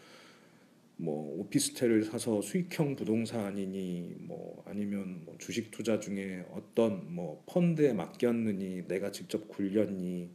뭐 0.96 1.38
오피스텔을 1.40 2.04
사서 2.04 2.40
수익형 2.40 2.96
부동산이니 2.96 4.16
뭐 4.20 4.62
아니면 4.66 5.22
뭐 5.24 5.36
주식 5.38 5.70
투자 5.72 5.98
중에 5.98 6.44
어떤 6.52 7.14
뭐 7.14 7.42
펀드에 7.46 7.92
맡겼느니 7.92 8.86
내가 8.88 9.10
직접 9.10 9.48
굴렸니 9.48 10.30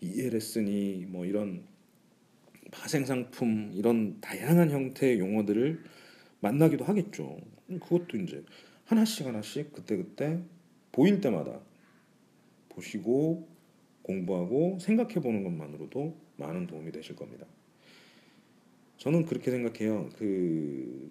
ELS니 0.00 1.06
뭐 1.08 1.24
이런 1.24 1.64
파생상품 2.72 3.70
이런 3.74 4.20
다양한 4.20 4.70
형태의 4.70 5.18
용어들을 5.20 5.82
만나기도 6.46 6.84
하겠죠. 6.84 7.38
그것도 7.68 8.18
이제 8.18 8.44
하나씩 8.84 9.26
하나씩 9.26 9.72
그때 9.72 9.96
그때 9.96 10.40
보일 10.92 11.20
때마다 11.20 11.60
보시고 12.68 13.48
공부하고 14.02 14.78
생각해 14.80 15.14
보는 15.14 15.42
것만으로도 15.42 16.16
많은 16.36 16.68
도움이 16.68 16.92
되실 16.92 17.16
겁니다. 17.16 17.46
저는 18.98 19.24
그렇게 19.24 19.50
생각해요. 19.50 20.08
그 20.16 21.10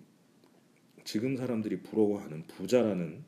지금 1.04 1.36
사람들이 1.36 1.82
부러워하는 1.82 2.44
부자라는 2.48 3.24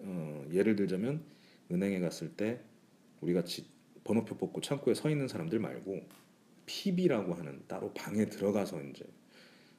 어, 0.00 0.46
예를 0.52 0.76
들자면 0.76 1.22
은행에 1.72 1.98
갔을 2.00 2.34
때 2.34 2.60
우리 3.20 3.32
같이 3.32 3.66
번호표 4.04 4.36
뽑고 4.36 4.60
창구에 4.60 4.94
서 4.94 5.08
있는 5.08 5.28
사람들 5.28 5.58
말고 5.58 6.06
PB라고 6.66 7.34
하는 7.34 7.62
따로 7.66 7.92
방에 7.94 8.26
들어가서 8.26 8.82
이제 8.82 9.04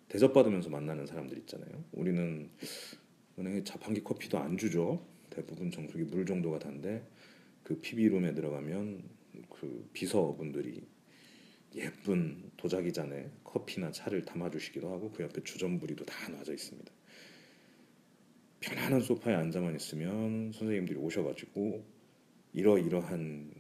대접받으면서 0.10 0.70
만나는 0.70 1.06
사람들 1.06 1.38
있잖아요. 1.40 1.84
우리는 1.92 2.50
은행에 3.38 3.64
자판기 3.64 4.04
커피도 4.04 4.38
안 4.38 4.58
주죠. 4.58 5.06
대부분 5.30 5.72
정수기 5.72 6.04
물 6.06 6.26
정도가 6.26 6.60
단데 6.60 7.04
그 7.64 7.80
PB룸에 7.80 8.34
들어가면 8.34 9.04
그 9.50 9.88
비서분들이 9.94 10.88
예쁜 11.76 12.52
도자기 12.58 12.92
잔에 12.92 13.30
커피나 13.44 13.92
차를 13.92 14.26
담아주시기도 14.26 14.92
하고 14.92 15.12
그 15.12 15.24
옆에 15.24 15.44
주전부리도 15.44 16.06
다 16.06 16.30
놔져 16.32 16.54
있습니다. 16.54 16.92
편안한 18.60 19.02
소파에 19.02 19.36
앉아만 19.36 19.76
있으면 19.76 20.52
선생님들이 20.54 20.98
오셔가지고 20.98 21.86
이러이러한 22.54 23.52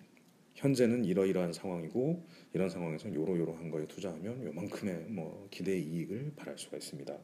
현재는 0.60 1.06
이러이러한 1.06 1.54
상황이고 1.54 2.28
이런 2.54 2.69
상황에서 2.69 3.13
요러요러한 3.13 3.72
거에 3.72 3.88
투자하면 3.88 4.43
요만큼의 4.43 5.06
뭐 5.08 5.48
기대 5.52 5.78
이익을 5.80 6.34
바랄 6.36 6.58
수가 6.58 6.78
있습니다. 6.78 7.17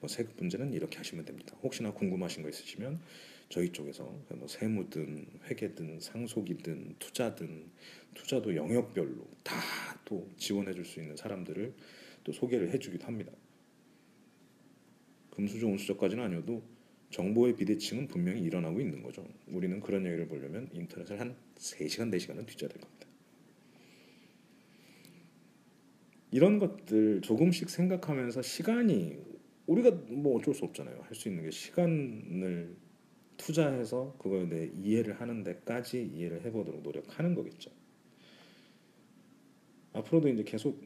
뭐 0.00 0.08
세금 0.08 0.32
문제는 0.36 0.72
이렇게 0.72 0.96
하시면 0.98 1.24
됩니다. 1.24 1.56
혹시나 1.62 1.92
궁금하신 1.92 2.44
거 2.44 2.48
있으시면 2.48 3.00
저희 3.48 3.70
쪽에서 3.72 4.04
뭐 4.30 4.46
세무든 4.46 5.26
회계든 5.44 5.98
상속이든 6.00 6.96
투자든 7.00 7.70
투자도 8.14 8.54
영역별로 8.56 9.26
다 9.42 9.56
또 10.06 10.30
지원해 10.36 10.72
줄 10.72 10.84
수 10.84 11.00
있는 11.00 11.16
사람들을 11.16 11.74
또 12.22 12.32
소개를 12.32 12.70
해 12.72 12.78
주기도 12.78 13.06
합니다. 13.06 13.32
금수저 15.30 15.66
운수저까지는 15.66 16.24
아니어도 16.24 16.62
정보의 17.16 17.56
비대칭은 17.56 18.08
분명히 18.08 18.42
일어나고 18.42 18.78
있는 18.78 19.02
거죠. 19.02 19.26
우리는 19.48 19.80
그런 19.80 20.04
얘기를 20.04 20.28
보려면 20.28 20.68
인터넷을 20.74 21.18
한 21.18 21.34
3시간, 21.54 22.14
4시간은 22.14 22.46
뒤져야 22.46 22.68
될 22.68 22.78
겁니다. 22.78 23.06
이런 26.30 26.58
것들 26.58 27.22
조금씩 27.22 27.70
생각하면서 27.70 28.42
시간이 28.42 29.16
우리가 29.66 29.92
뭐 30.10 30.36
어쩔 30.36 30.52
수 30.52 30.66
없잖아요. 30.66 31.00
할 31.00 31.14
수 31.14 31.28
있는 31.28 31.44
게 31.44 31.50
시간을 31.50 32.76
투자해서 33.38 34.14
그거에 34.18 34.46
대해 34.50 34.70
이해를 34.74 35.18
하는 35.18 35.42
데까지 35.42 36.04
이해를 36.04 36.44
해보도록 36.44 36.82
노력하는 36.82 37.34
거겠죠. 37.34 37.70
앞으로도 39.94 40.28
이제 40.28 40.44
계속 40.44 40.84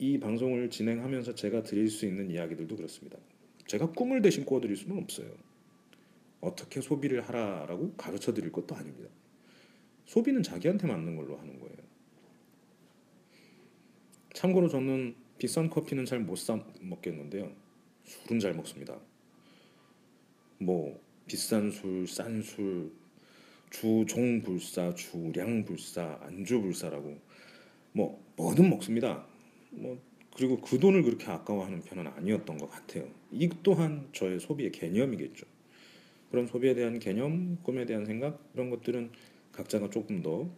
이 0.00 0.18
방송을 0.18 0.70
진행하면서 0.70 1.36
제가 1.36 1.62
드릴 1.62 1.88
수 1.88 2.04
있는 2.06 2.30
이야기들도 2.30 2.74
그렇습니다. 2.74 3.16
제가 3.70 3.92
꿈을 3.92 4.20
대신 4.20 4.44
꿔드릴 4.44 4.76
수는 4.76 4.98
없어요. 4.98 5.30
어떻게 6.40 6.80
소비를 6.80 7.20
하라라고 7.28 7.92
가르쳐 7.92 8.34
드릴 8.34 8.50
것도 8.50 8.74
아닙니다. 8.74 9.08
소비는 10.06 10.42
자기한테 10.42 10.88
맞는 10.88 11.14
걸로 11.14 11.38
하는 11.38 11.60
거예요. 11.60 11.76
참고로 14.34 14.68
저는 14.68 15.14
비싼 15.38 15.70
커피는 15.70 16.04
잘 16.04 16.18
못 16.18 16.36
사 16.36 16.58
먹겠는데요. 16.80 17.52
술은 18.02 18.40
잘 18.40 18.54
먹습니다. 18.54 18.98
뭐 20.58 21.00
비싼 21.28 21.70
술, 21.70 22.08
싼 22.08 22.42
술, 22.42 22.90
주종불사, 23.70 24.96
주량불사, 24.96 26.18
안주불사라고 26.22 27.20
뭐 27.92 28.20
뭐든 28.34 28.68
먹습니다. 28.68 29.24
뭐 29.70 30.02
그리고 30.40 30.58
그 30.58 30.78
돈을 30.78 31.02
그렇게 31.02 31.26
아까워하는 31.30 31.82
편은 31.82 32.06
아니었던 32.06 32.56
것 32.56 32.70
같아요. 32.70 33.06
이 33.30 33.50
또한 33.62 34.08
저의 34.14 34.40
소비의 34.40 34.72
개념이겠죠. 34.72 35.44
그런 36.30 36.46
소비에 36.46 36.72
대한 36.72 36.98
개념, 36.98 37.58
꿈에 37.62 37.84
대한 37.84 38.06
생각 38.06 38.42
이런 38.54 38.70
것들은 38.70 39.10
각자가 39.52 39.90
조금 39.90 40.22
더 40.22 40.48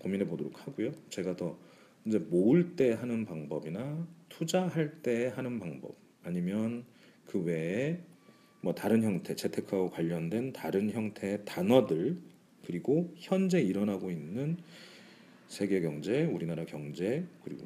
고민해 0.00 0.26
보도록 0.26 0.66
하고요. 0.66 0.92
제가 1.08 1.34
더 1.34 1.56
이제 2.04 2.18
모을 2.18 2.76
때 2.76 2.92
하는 2.92 3.24
방법이나 3.24 4.06
투자할 4.28 5.00
때 5.00 5.32
하는 5.34 5.58
방법 5.58 5.96
아니면 6.22 6.84
그 7.24 7.40
외에 7.40 8.00
뭐 8.60 8.74
다른 8.74 9.02
형태 9.02 9.34
재테크하고 9.34 9.88
관련된 9.88 10.52
다른 10.52 10.90
형태의 10.90 11.46
단어들 11.46 12.18
그리고 12.66 13.14
현재 13.16 13.62
일어나고 13.62 14.10
있는 14.10 14.58
세계 15.48 15.80
경제, 15.80 16.24
우리나라 16.24 16.66
경제 16.66 17.24
그리고 17.42 17.64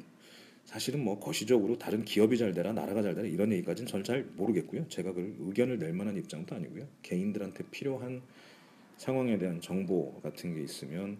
사실은 0.65 1.03
뭐 1.03 1.19
거시적으로 1.19 1.77
다른 1.77 2.03
기업이 2.03 2.37
잘 2.37 2.53
되라 2.53 2.73
나라가 2.73 3.01
잘 3.01 3.15
되라 3.15 3.27
이런 3.27 3.51
얘기까지는 3.53 3.87
저는 3.87 4.03
잘 4.03 4.23
모르겠고요. 4.35 4.87
제가 4.89 5.13
그 5.13 5.35
의견을 5.39 5.79
낼 5.79 5.93
만한 5.93 6.17
입장도 6.17 6.55
아니고요. 6.55 6.87
개인들한테 7.03 7.65
필요한 7.71 8.21
상황에 8.97 9.37
대한 9.37 9.61
정보 9.61 10.19
같은 10.21 10.55
게 10.55 10.61
있으면 10.61 11.17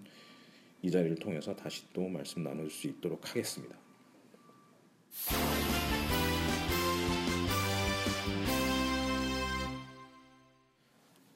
이 0.81 0.91
자리를 0.91 1.15
통해서 1.17 1.55
다시 1.55 1.83
또 1.93 2.07
말씀 2.07 2.43
나눌 2.43 2.69
수 2.69 2.87
있도록 2.87 3.29
하겠습니다. 3.29 3.75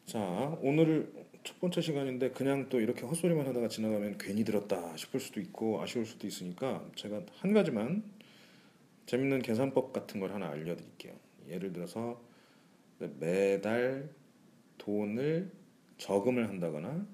자, 0.05 0.57
오늘 0.61 1.28
첫 1.49 1.59
번째 1.59 1.81
시간인데 1.81 2.29
그냥 2.29 2.69
또 2.69 2.79
이렇게 2.79 3.07
헛소리만 3.07 3.47
하다가 3.47 3.69
지나가면 3.69 4.19
괜히 4.19 4.43
들었다 4.43 4.95
싶을 4.95 5.19
수도 5.19 5.41
있고 5.41 5.81
아쉬울 5.81 6.05
수도 6.05 6.27
있으니까 6.27 6.87
제가 6.93 7.23
한 7.37 7.53
가지만 7.53 8.03
재밌는 9.07 9.41
계산법 9.41 9.91
같은 9.91 10.19
걸 10.19 10.31
하나 10.31 10.47
알려드릴게요. 10.49 11.15
예를 11.47 11.73
들어서 11.73 12.21
매달 12.99 14.11
돈을 14.77 15.51
저금을 15.97 16.47
한다거나 16.49 17.07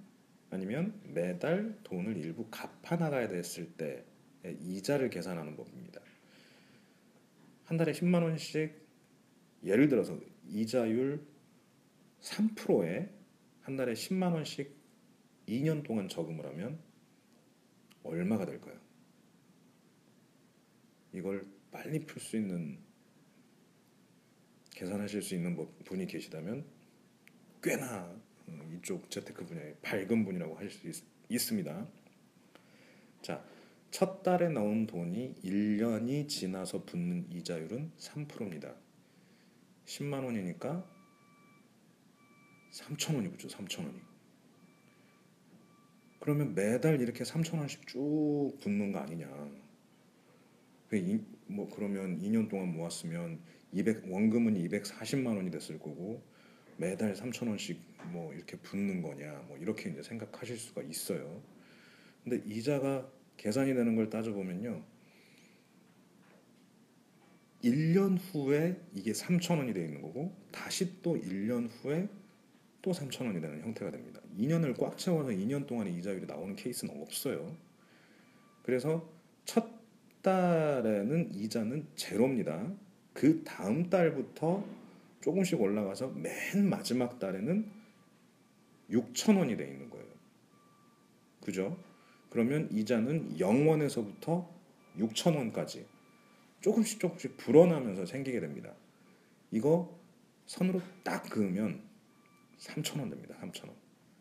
아니면 0.49 0.99
매달 1.13 1.73
돈을 1.85 2.17
일부 2.17 2.45
갚아 2.51 2.97
나가야 2.97 3.29
됐을 3.29 3.71
때 3.71 4.03
이자를 4.43 5.11
계산하는 5.11 5.55
법입니다. 5.55 6.01
한 7.63 7.77
달에 7.77 7.93
10만 7.93 8.21
원씩 8.21 8.73
예를 9.63 9.87
들어서 9.87 10.19
이자율 10.49 11.25
3%에 12.19 13.15
한 13.65 13.75
달에 13.75 13.93
10만 13.93 14.31
원씩 14.33 14.75
2년 15.47 15.83
동안 15.83 16.07
저금을 16.07 16.45
하면 16.45 16.79
얼마가 18.03 18.45
될까요? 18.45 18.79
이걸 21.11 21.47
빨리 21.71 22.05
풀 22.05 22.21
수 22.21 22.37
있는 22.37 22.77
계산하실 24.69 25.23
수 25.23 25.33
있는 25.33 25.57
분이 25.83 26.05
계시다면 26.05 26.63
꽤나 27.63 28.15
어, 28.47 28.69
이쪽 28.71 29.09
재테크 29.09 29.43
분야에 29.47 29.73
밝은 29.81 30.25
분이라고 30.25 30.55
할 30.55 30.69
수 30.69 30.87
있습니다. 31.27 31.87
자, 33.23 33.43
첫 33.89 34.21
달에 34.21 34.49
넣은 34.49 34.85
돈이 34.85 35.37
1년이 35.43 36.29
지나서 36.29 36.85
붙는 36.85 37.31
이자율은 37.31 37.93
3%입니다. 37.97 38.75
10만 39.85 40.23
원이니까 40.23 40.94
3천 42.75 43.15
원이 43.15 43.31
붙죠. 43.31 43.47
3천 43.47 43.85
원이. 43.85 43.99
그러면 46.19 46.53
매달 46.55 46.99
이렇게 46.99 47.23
3천 47.23 47.59
원씩 47.59 47.87
쭉 47.87 48.57
붙는 48.61 48.91
거 48.91 48.99
아니냐. 48.99 49.27
그뭐 50.89 51.69
그러면 51.73 52.19
2년 52.21 52.49
동안 52.49 52.73
모았으면 52.73 53.39
200 53.71 54.11
원금은 54.11 54.55
240만 54.55 55.35
원이 55.35 55.51
됐을 55.51 55.79
거고 55.79 56.21
매달 56.77 57.13
3천 57.13 57.47
원씩 57.47 57.79
뭐 58.11 58.33
이렇게 58.33 58.57
붙는 58.57 59.01
거냐 59.01 59.45
뭐 59.47 59.57
이렇게 59.57 59.89
이제 59.89 60.03
생각하실 60.03 60.57
수가 60.57 60.81
있어요. 60.83 61.41
근데 62.23 62.41
이자가 62.45 63.09
계산이 63.37 63.73
되는 63.73 63.95
걸 63.95 64.09
따져보면요. 64.09 64.83
1년 67.63 68.19
후에 68.19 68.81
이게 68.93 69.11
3천 69.11 69.57
원이 69.59 69.73
되어 69.73 69.85
있는 69.85 70.01
거고 70.01 70.35
다시 70.51 71.01
또 71.01 71.15
1년 71.15 71.69
후에 71.69 72.09
또 72.85 72.91
3천 72.91 73.25
원이 73.25 73.41
되는 73.41 73.59
형태가 73.63 73.89
됩니다. 73.89 74.21
2년을 74.37 74.77
꽉 74.79 74.95
채워서 74.95 75.31
2년 75.31 75.65
동안의 75.65 75.95
이자율이 75.95 76.27
나오는 76.27 76.55
케이스는 76.55 77.01
없어요. 77.01 77.57
그래서 78.61 79.09
첫 79.43 79.67
달에는 80.21 81.33
이자는 81.33 81.87
제로입니다. 81.95 82.71
그 83.11 83.43
다음 83.43 83.89
달부터 83.89 84.63
조금씩 85.21 85.59
올라가서 85.59 86.09
맨 86.09 86.69
마지막 86.69 87.17
달에는 87.17 87.65
6천 88.91 89.39
원이 89.39 89.57
돼 89.57 89.67
있는 89.67 89.89
거예요. 89.89 90.05
그죠? 91.41 91.75
그러면 92.29 92.69
이자는 92.71 93.37
0원에서부터 93.37 94.47
6천 94.99 95.35
원까지 95.35 95.87
조금씩 96.61 96.99
조금씩 96.99 97.37
불어나면서 97.37 98.05
생기게 98.05 98.39
됩니다. 98.41 98.73
이거 99.49 99.97
선으로 100.45 100.83
딱 101.03 101.23
그으면 101.23 101.84
3천 102.57 102.99
원 102.99 103.09
됩니다. 103.09 103.35
3천 103.41 103.67
원. 103.67 103.75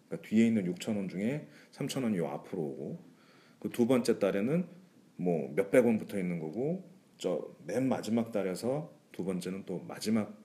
그러니까 0.09 0.29
뒤에 0.29 0.47
있는 0.47 0.73
6천 0.75 0.97
원 0.97 1.09
중에 1.09 1.49
3천 1.73 2.03
원이 2.05 2.18
요 2.18 2.29
앞으로 2.29 2.62
오고 2.62 3.14
그 3.61 3.70
두 3.70 3.87
번째 3.87 4.18
달에는 4.18 4.66
뭐 5.16 5.53
몇백 5.55 5.87
원 5.87 5.99
붙어 5.99 6.18
있는 6.18 6.38
거고 6.38 6.88
저 7.18 7.57
맨 7.66 7.88
마지막 7.88 8.33
달에서 8.33 8.92
두 9.12 9.25
번째는 9.25 9.64
또 9.64 9.79
마지막 9.81 10.37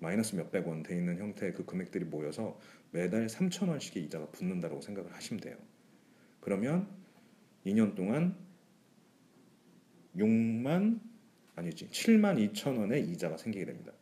마이너스 0.00 0.34
몇백 0.36 0.66
원 0.68 0.82
돼 0.82 0.96
있는 0.96 1.18
형태의 1.18 1.54
그 1.54 1.64
금액들이 1.64 2.04
모여서 2.04 2.58
매달 2.90 3.26
3천 3.26 3.68
원씩의 3.68 4.04
이자가 4.04 4.26
붙는다고 4.30 4.80
생각을 4.80 5.12
하시면 5.14 5.40
돼요. 5.40 5.56
그러면 6.40 6.88
2년 7.66 7.94
동안 7.94 8.36
6만 10.16 11.00
아니지 11.54 11.88
7만 11.88 12.52
2천 12.52 12.78
원의 12.78 13.08
이자가 13.10 13.36
생기게 13.36 13.64
됩니다. 13.64 13.92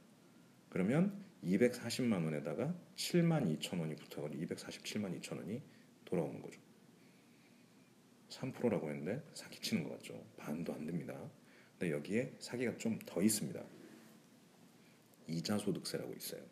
그러면 0.70 1.12
240만 1.44 2.24
원에다가 2.24 2.74
7만 3.00 3.58
2천 3.58 3.80
원이 3.80 3.96
붙어가지고 3.96 4.42
247만 4.44 5.18
2천 5.20 5.38
원이 5.38 5.62
돌아오는 6.04 6.40
거죠. 6.42 6.60
3%라고 8.28 8.88
했는데 8.90 9.22
사기치는 9.34 9.84
것 9.84 9.90
같죠. 9.98 10.22
반도 10.36 10.74
안 10.74 10.84
됩니다. 10.86 11.18
근데 11.78 11.92
여기에 11.92 12.34
사기가 12.38 12.76
좀 12.76 12.98
더 13.06 13.22
있습니다. 13.22 13.62
이자 15.28 15.56
소득세라고 15.58 16.12
있어요. 16.14 16.42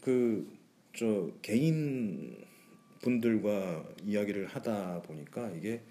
그 0.00 0.62
저 0.94 1.32
개인 1.40 2.44
분들과 3.00 3.88
이야기를 4.04 4.46
하다 4.46 5.00
보니까 5.02 5.50
이게 5.52 5.82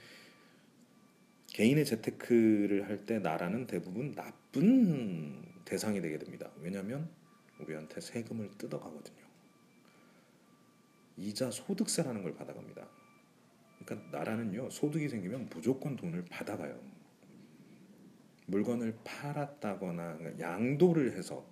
개인의 1.48 1.86
재테크를 1.86 2.88
할 2.88 3.06
때 3.06 3.18
나라는 3.20 3.66
대부분 3.66 4.14
나쁜 4.14 5.44
대상이 5.66 6.02
되게 6.02 6.20
됩니다. 6.20 6.52
왜냐하면 6.62 7.10
우리한테 7.64 8.02
세금을 8.02 8.52
뜯어가거든요. 8.58 9.22
이자 11.18 11.52
소득세라는 11.52 12.24
걸 12.24 12.34
받아갑니다. 12.36 12.88
그러니까 13.86 14.18
나라는요 14.18 14.70
소득이 14.70 15.10
생기면 15.10 15.50
무조건 15.50 15.96
돈을 15.96 16.26
받아가요. 16.26 16.80
물건을 18.48 18.98
팔았다거나 19.04 20.40
양도를 20.40 21.18
해서 21.18 21.46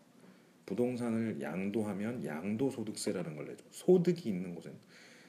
부동산을 0.65 1.41
양도하면 1.41 2.23
양도소득세라는 2.23 3.35
걸 3.35 3.45
내죠. 3.45 3.65
소득이 3.71 4.29
있는 4.29 4.53
곳은 4.53 4.77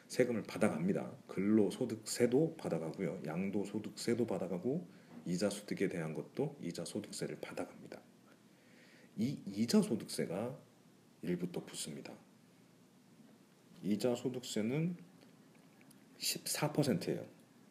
세금을 0.08 0.42
받아갑니다. 0.42 1.10
근로소득세도 1.28 2.56
받아가고요. 2.56 3.22
양도소득세도 3.24 4.26
받아가고 4.26 4.86
이자소득에 5.24 5.88
대한 5.88 6.12
것도 6.14 6.56
이자소득세를 6.60 7.38
받아갑니다. 7.40 8.00
이 9.16 9.38
이자 9.46 9.80
소득세가 9.80 10.58
일부 11.22 11.50
또 11.52 11.64
붙습니다. 11.64 12.12
이자 13.82 14.14
소득세는 14.14 14.96
14%예요. 16.18 17.26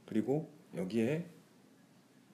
그리고 0.05 0.51
여기에 0.75 1.25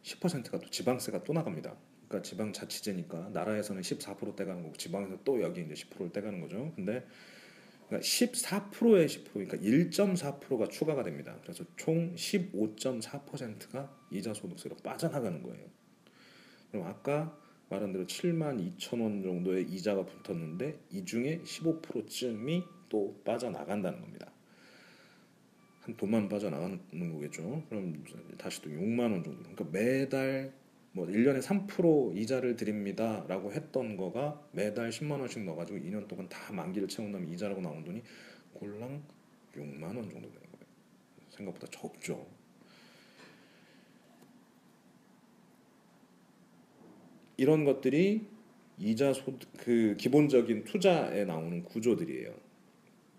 10%가 0.04 0.60
또 0.60 0.70
지방세가 0.70 1.24
또 1.24 1.34
나갑니다. 1.34 1.76
그러니까 2.08 2.22
지방 2.22 2.54
자치제니까 2.54 3.30
나라에서는 3.34 3.82
14% 3.82 4.36
떼가는 4.36 4.64
거고 4.64 4.76
지방에서 4.78 5.20
또 5.24 5.42
여기 5.42 5.62
이제 5.62 5.74
10%를 5.74 6.12
떼가는 6.12 6.40
거죠. 6.42 6.72
근데 6.76 7.06
그러니까 7.88 8.06
14%에 8.06 9.06
10% 9.06 9.34
그러니까 9.34 9.58
1.4%가 9.58 10.68
추가가 10.68 11.04
됩니다. 11.04 11.38
그래서 11.42 11.64
총 11.76 12.16
15.4%가 12.16 13.98
이자 14.12 14.34
소득세로 14.34 14.78
빠져나가는 14.78 15.42
거예요. 15.42 15.66
그럼 16.72 16.88
아까 16.88 17.38
말한 17.70 17.92
대로 17.92 18.06
7만 18.06 18.78
2천 18.78 19.02
원 19.02 19.22
정도의 19.24 19.64
이자가 19.64 20.06
붙었는데 20.06 20.80
이 20.92 21.06
중에 21.06 21.42
15%쯤이 21.44 22.64
또 22.90 23.20
빠져나간다는 23.26 24.02
겁니다. 24.02 24.32
한 25.82 25.96
돈만 25.98 26.30
빠져나가는 26.30 26.80
거겠죠. 27.14 27.64
그럼 27.70 28.04
다시 28.38 28.62
또 28.62 28.70
6만 28.70 29.00
원 29.12 29.24
정도. 29.24 29.42
그러니까 29.42 29.66
매달 29.72 30.54
뭐 30.92 31.06
1년에 31.06 31.42
3% 31.42 32.16
이자를 32.18 32.56
드립니다라고 32.56 33.52
했던 33.52 33.98
거가 33.98 34.42
매달 34.52 34.90
10만 34.90 35.20
원씩 35.20 35.44
넣어 35.44 35.56
가지고 35.56 35.80
2년 35.80 36.08
동안 36.08 36.30
다 36.30 36.54
만기를 36.54 36.88
채운 36.88 37.12
다음에 37.12 37.28
이자라고 37.34 37.62
나온 37.62 37.84
돈이 37.84 38.02
골랑 38.54 39.04
6만 39.54 39.84
원 39.84 39.96
정도 40.10 40.30
되는 40.30 40.32
거예요. 40.32 40.66
생각보다 41.30 41.68
적죠. 41.68 42.26
이런 47.38 47.66
것들이 47.66 48.28
이자 48.78 49.14
소득 49.14 49.50
그 49.58 49.96
기본적인 49.98 50.66
투자에 50.66 51.26
나오는 51.26 51.64
구조들이에요. 51.64 52.34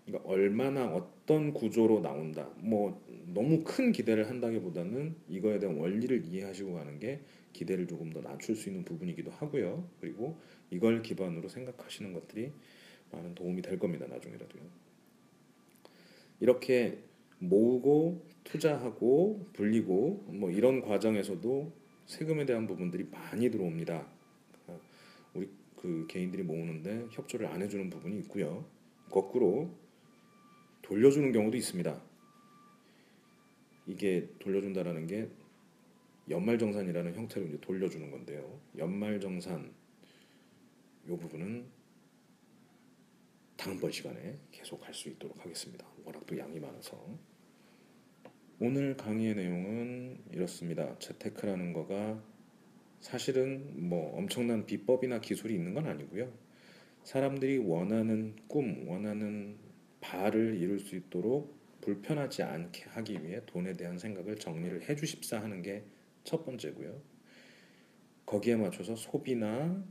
그러니까 0.05 0.29
얼마나 0.29 0.85
어떤 0.85 1.53
구조로 1.53 1.99
나온다. 2.01 2.49
뭐 2.57 3.03
너무 3.33 3.63
큰 3.63 3.91
기대를 3.91 4.29
한다기보다는 4.29 5.15
이거에 5.27 5.59
대한 5.59 5.77
원리를 5.77 6.25
이해하시고 6.25 6.73
가는 6.73 6.99
게 6.99 7.21
기대를 7.53 7.87
조금 7.87 8.11
더 8.11 8.21
낮출 8.21 8.55
수 8.55 8.69
있는 8.69 8.85
부분이기도 8.85 9.31
하고요. 9.31 9.89
그리고 9.99 10.37
이걸 10.69 11.01
기반으로 11.01 11.49
생각하시는 11.49 12.13
것들이 12.13 12.51
많은 13.11 13.35
도움이 13.35 13.61
될 13.61 13.79
겁니다. 13.79 14.05
나중에라도요. 14.07 14.61
이렇게 16.39 16.99
모으고 17.39 18.25
투자하고 18.43 19.47
불리고 19.53 20.25
뭐 20.27 20.51
이런 20.51 20.81
과정에서도 20.81 21.71
세금에 22.07 22.45
대한 22.45 22.65
부분들이 22.67 23.03
많이 23.11 23.51
들어옵니다. 23.51 24.07
우리 25.33 25.49
그 25.75 26.07
개인들이 26.07 26.41
모으는데 26.43 27.07
협조를 27.11 27.47
안 27.47 27.61
해주는 27.61 27.89
부분이 27.89 28.17
있고요. 28.19 28.65
거꾸로 29.11 29.69
돌려주는 30.81 31.31
경우도 31.33 31.57
있습니다. 31.57 32.01
이게 33.87 34.29
돌려준다라는 34.39 35.07
게 35.07 35.29
연말정산이라는 36.29 37.13
형태로 37.13 37.47
이제 37.47 37.59
돌려주는 37.61 38.09
건데요. 38.09 38.59
연말정산 38.77 39.73
요 41.09 41.17
부분은 41.17 41.65
다음번 43.57 43.91
시간에 43.91 44.37
계속 44.51 44.85
할 44.85 44.93
수 44.93 45.09
있도록 45.09 45.39
하겠습니다. 45.43 45.85
워낙 46.03 46.25
또 46.25 46.37
양이 46.37 46.59
많아서 46.59 46.97
오늘 48.59 48.97
강의의 48.97 49.35
내용은 49.35 50.19
이렇습니다. 50.31 50.97
재테크라는 50.99 51.73
거가 51.73 52.21
사실은 52.99 53.87
뭐 53.87 54.17
엄청난 54.17 54.65
비법이나 54.65 55.19
기술이 55.19 55.53
있는 55.53 55.73
건 55.73 55.85
아니고요. 55.85 56.31
사람들이 57.03 57.57
원하는 57.57 58.35
꿈, 58.47 58.87
원하는 58.87 59.57
바를 60.01 60.57
이룰 60.57 60.79
수 60.79 60.95
있도록 60.95 61.55
불편하지 61.81 62.43
않게 62.43 62.85
하기 62.89 63.23
위해 63.23 63.41
돈에 63.45 63.73
대한 63.73 63.97
생각을 63.97 64.37
정리를 64.37 64.89
해 64.89 64.95
주십사 64.95 65.41
하는 65.41 65.61
게 65.61 65.83
첫 66.27 66.43
번째고요. 66.45 67.01
거기에 68.25 68.57
맞춰서 68.57 68.97
소비나 68.97 69.81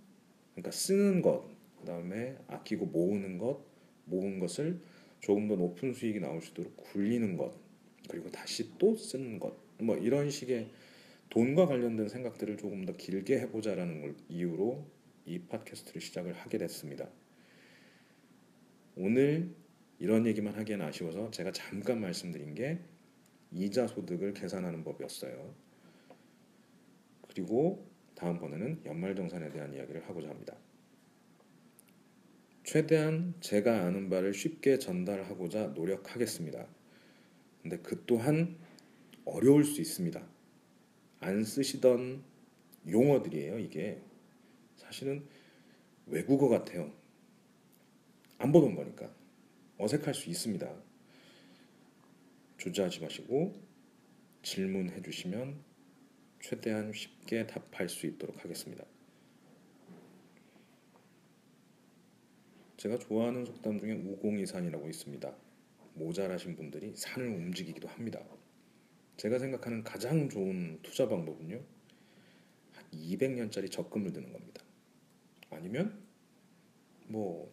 그러니까 0.52 0.70
쓰는 0.70 1.22
것, 1.22 1.48
그다음에 1.80 2.36
아끼고 2.46 2.86
모으는 2.86 3.38
것, 3.38 3.64
모은 4.04 4.38
것을 4.38 4.78
조금 5.20 5.48
더 5.48 5.56
높은 5.56 5.94
수익이 5.94 6.20
나올 6.20 6.42
수 6.42 6.50
있도록 6.50 6.76
굴리는 6.76 7.38
것, 7.38 7.58
그리고 8.08 8.30
다시 8.30 8.78
또 8.78 8.96
쓰는 8.96 9.38
것, 9.38 9.56
뭐 9.78 9.96
이런 9.96 10.30
식의 10.30 10.70
돈과 11.30 11.66
관련된 11.66 12.08
생각들을 12.08 12.56
조금 12.56 12.84
더 12.84 12.96
길게 12.96 13.40
해보자라는 13.40 14.00
걸 14.00 14.14
이유로 14.28 14.86
이 15.26 15.40
팟캐스트를 15.40 16.00
시작을 16.00 16.32
하게 16.34 16.58
됐습니다. 16.58 17.08
오늘 18.96 19.50
이런 19.98 20.26
얘기만 20.26 20.54
하기엔 20.54 20.80
아쉬워서 20.82 21.30
제가 21.30 21.52
잠깐 21.52 22.00
말씀드린 22.00 22.54
게 22.54 22.78
이자 23.50 23.86
소득을 23.86 24.34
계산하는 24.34 24.84
법이었어요. 24.84 25.54
그리고 27.28 27.86
다음번에는 28.14 28.82
연말정산에 28.84 29.50
대한 29.50 29.74
이야기를 29.74 30.08
하고자 30.08 30.28
합니다. 30.28 30.56
최대한 32.64 33.34
제가 33.40 33.84
아는 33.84 34.10
바를 34.10 34.34
쉽게 34.34 34.78
전달하고자 34.78 35.68
노력하겠습니다. 35.68 36.66
근데 37.68 37.78
그 37.78 38.04
또한 38.06 38.56
어려울 39.24 39.64
수 39.64 39.80
있습니다. 39.80 40.24
안 41.18 41.42
쓰시던 41.42 42.22
용어들이에요, 42.88 43.58
이게. 43.58 44.00
사실은 44.76 45.26
외국어 46.06 46.48
같아요. 46.48 46.92
안 48.38 48.52
보던 48.52 48.76
거니까. 48.76 49.12
어색할 49.78 50.14
수 50.14 50.30
있습니다. 50.30 50.72
주저하지 52.58 53.00
마시고 53.00 53.60
질문해 54.42 55.02
주시면 55.02 55.58
최대한 56.40 56.92
쉽게 56.92 57.48
답할 57.48 57.88
수 57.88 58.06
있도록 58.06 58.44
하겠습니다. 58.44 58.84
제가 62.76 62.96
좋아하는 62.98 63.44
속담 63.44 63.80
중에 63.80 63.94
우공이산이라고 63.94 64.88
있습니다. 64.88 65.45
모자라신 65.96 66.56
분들이 66.56 66.94
산을 66.94 67.26
움직이기도 67.26 67.88
합니다. 67.88 68.22
제가 69.16 69.38
생각하는 69.38 69.82
가장 69.82 70.28
좋은 70.28 70.78
투자 70.82 71.08
방법은요. 71.08 71.56
한 72.72 72.84
200년짜리 72.92 73.70
적금을 73.70 74.12
드는 74.12 74.32
겁니다. 74.32 74.62
아니면 75.50 76.02
뭐 77.06 77.52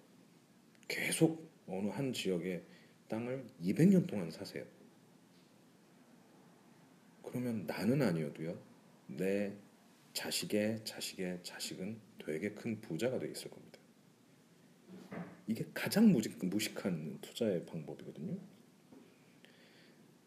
계속 0.87 1.49
어느 1.67 1.87
한 1.87 2.11
지역의 2.11 2.63
땅을 3.07 3.47
200년 3.61 4.07
동안 4.07 4.29
사세요. 4.29 4.65
그러면 7.23 7.65
나는 7.65 8.01
아니어도요. 8.01 8.59
내 9.07 9.53
자식의 10.13 10.83
자식의 10.83 11.39
자식은 11.43 11.97
되게 12.25 12.51
큰 12.51 12.79
부자가 12.81 13.19
되어 13.19 13.29
있을 13.29 13.49
겁니다. 13.49 13.62
이게 15.47 15.65
가장 15.73 16.11
무식, 16.11 16.37
무식한 16.45 17.19
투자의 17.21 17.65
방법이거든요. 17.65 18.37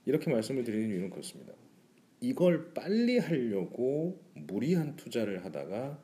이렇게 0.05 0.31
말씀을 0.31 0.65
드리는 0.65 0.89
이유는 0.91 1.11
그렇습니다. 1.11 1.53
이걸 2.21 2.73
빨리 2.73 3.19
하려고 3.19 4.23
무리한 4.35 4.97
투자를 4.97 5.45
하다가 5.45 6.03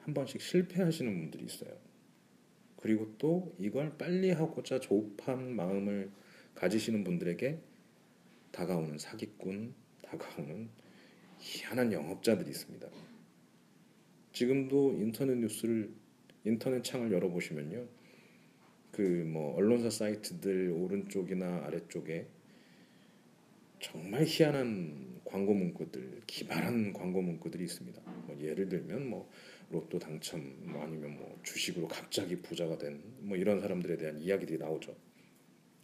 한 0.00 0.14
번씩 0.14 0.40
실패하시는 0.40 1.12
분들이 1.20 1.44
있어요. 1.44 1.70
그리고 2.76 3.14
또 3.18 3.54
이걸 3.58 3.96
빨리 3.96 4.30
하고자 4.30 4.80
조급한 4.80 5.54
마음을 5.54 6.10
가지시는 6.54 7.04
분들에게 7.04 7.60
다가오는 8.50 8.98
사기꾼, 8.98 9.74
다가오는 10.02 10.68
희한한 11.38 11.92
영업자들이 11.92 12.50
있습니다. 12.50 12.88
지금도 14.32 14.94
인터넷 14.94 15.36
뉴스를 15.36 15.92
인터넷 16.44 16.82
창을 16.84 17.12
열어보시면요. 17.12 17.86
그 18.92 19.24
뭐 19.26 19.54
언론사 19.56 19.88
사이트들 19.90 20.70
오른쪽이나 20.72 21.64
아래쪽에 21.66 22.26
정말 23.80 24.24
희한한 24.26 25.20
광고 25.24 25.54
문구들, 25.54 26.22
기발한 26.26 26.92
광고 26.92 27.22
문구들이 27.22 27.64
있습니다. 27.64 28.02
뭐 28.26 28.36
예를 28.40 28.68
들면 28.68 29.08
뭐 29.08 29.30
로또 29.70 29.98
당첨, 29.98 30.42
뭐 30.64 30.82
아니면 30.82 31.16
뭐 31.16 31.38
주식으로 31.44 31.88
갑자기 31.88 32.36
부자가 32.36 32.76
된 32.78 33.00
뭐 33.20 33.36
이런 33.36 33.60
사람들에 33.60 33.96
대한 33.96 34.18
이야기들이 34.20 34.58
나오죠. 34.58 34.94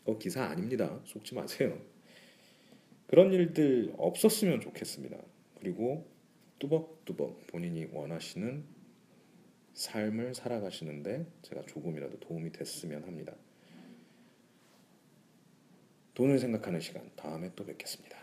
어 0.04 0.18
기사 0.18 0.44
아닙니다. 0.44 1.00
속지 1.04 1.34
마세요. 1.34 1.80
그런 3.06 3.32
일들 3.32 3.94
없었으면 3.96 4.60
좋겠습니다. 4.60 5.16
그리고 5.60 6.06
뚜벅뚜벅 6.58 7.46
본인이 7.46 7.86
원하시는 7.92 8.64
삶을 9.76 10.34
살아가시는데 10.34 11.26
제가 11.42 11.62
조금이라도 11.66 12.18
도움이 12.20 12.50
됐으면 12.50 13.04
합니다. 13.04 13.34
돈을 16.14 16.38
생각하는 16.38 16.80
시간 16.80 17.10
다음에 17.14 17.50
또 17.54 17.64
뵙겠습니다. 17.66 18.16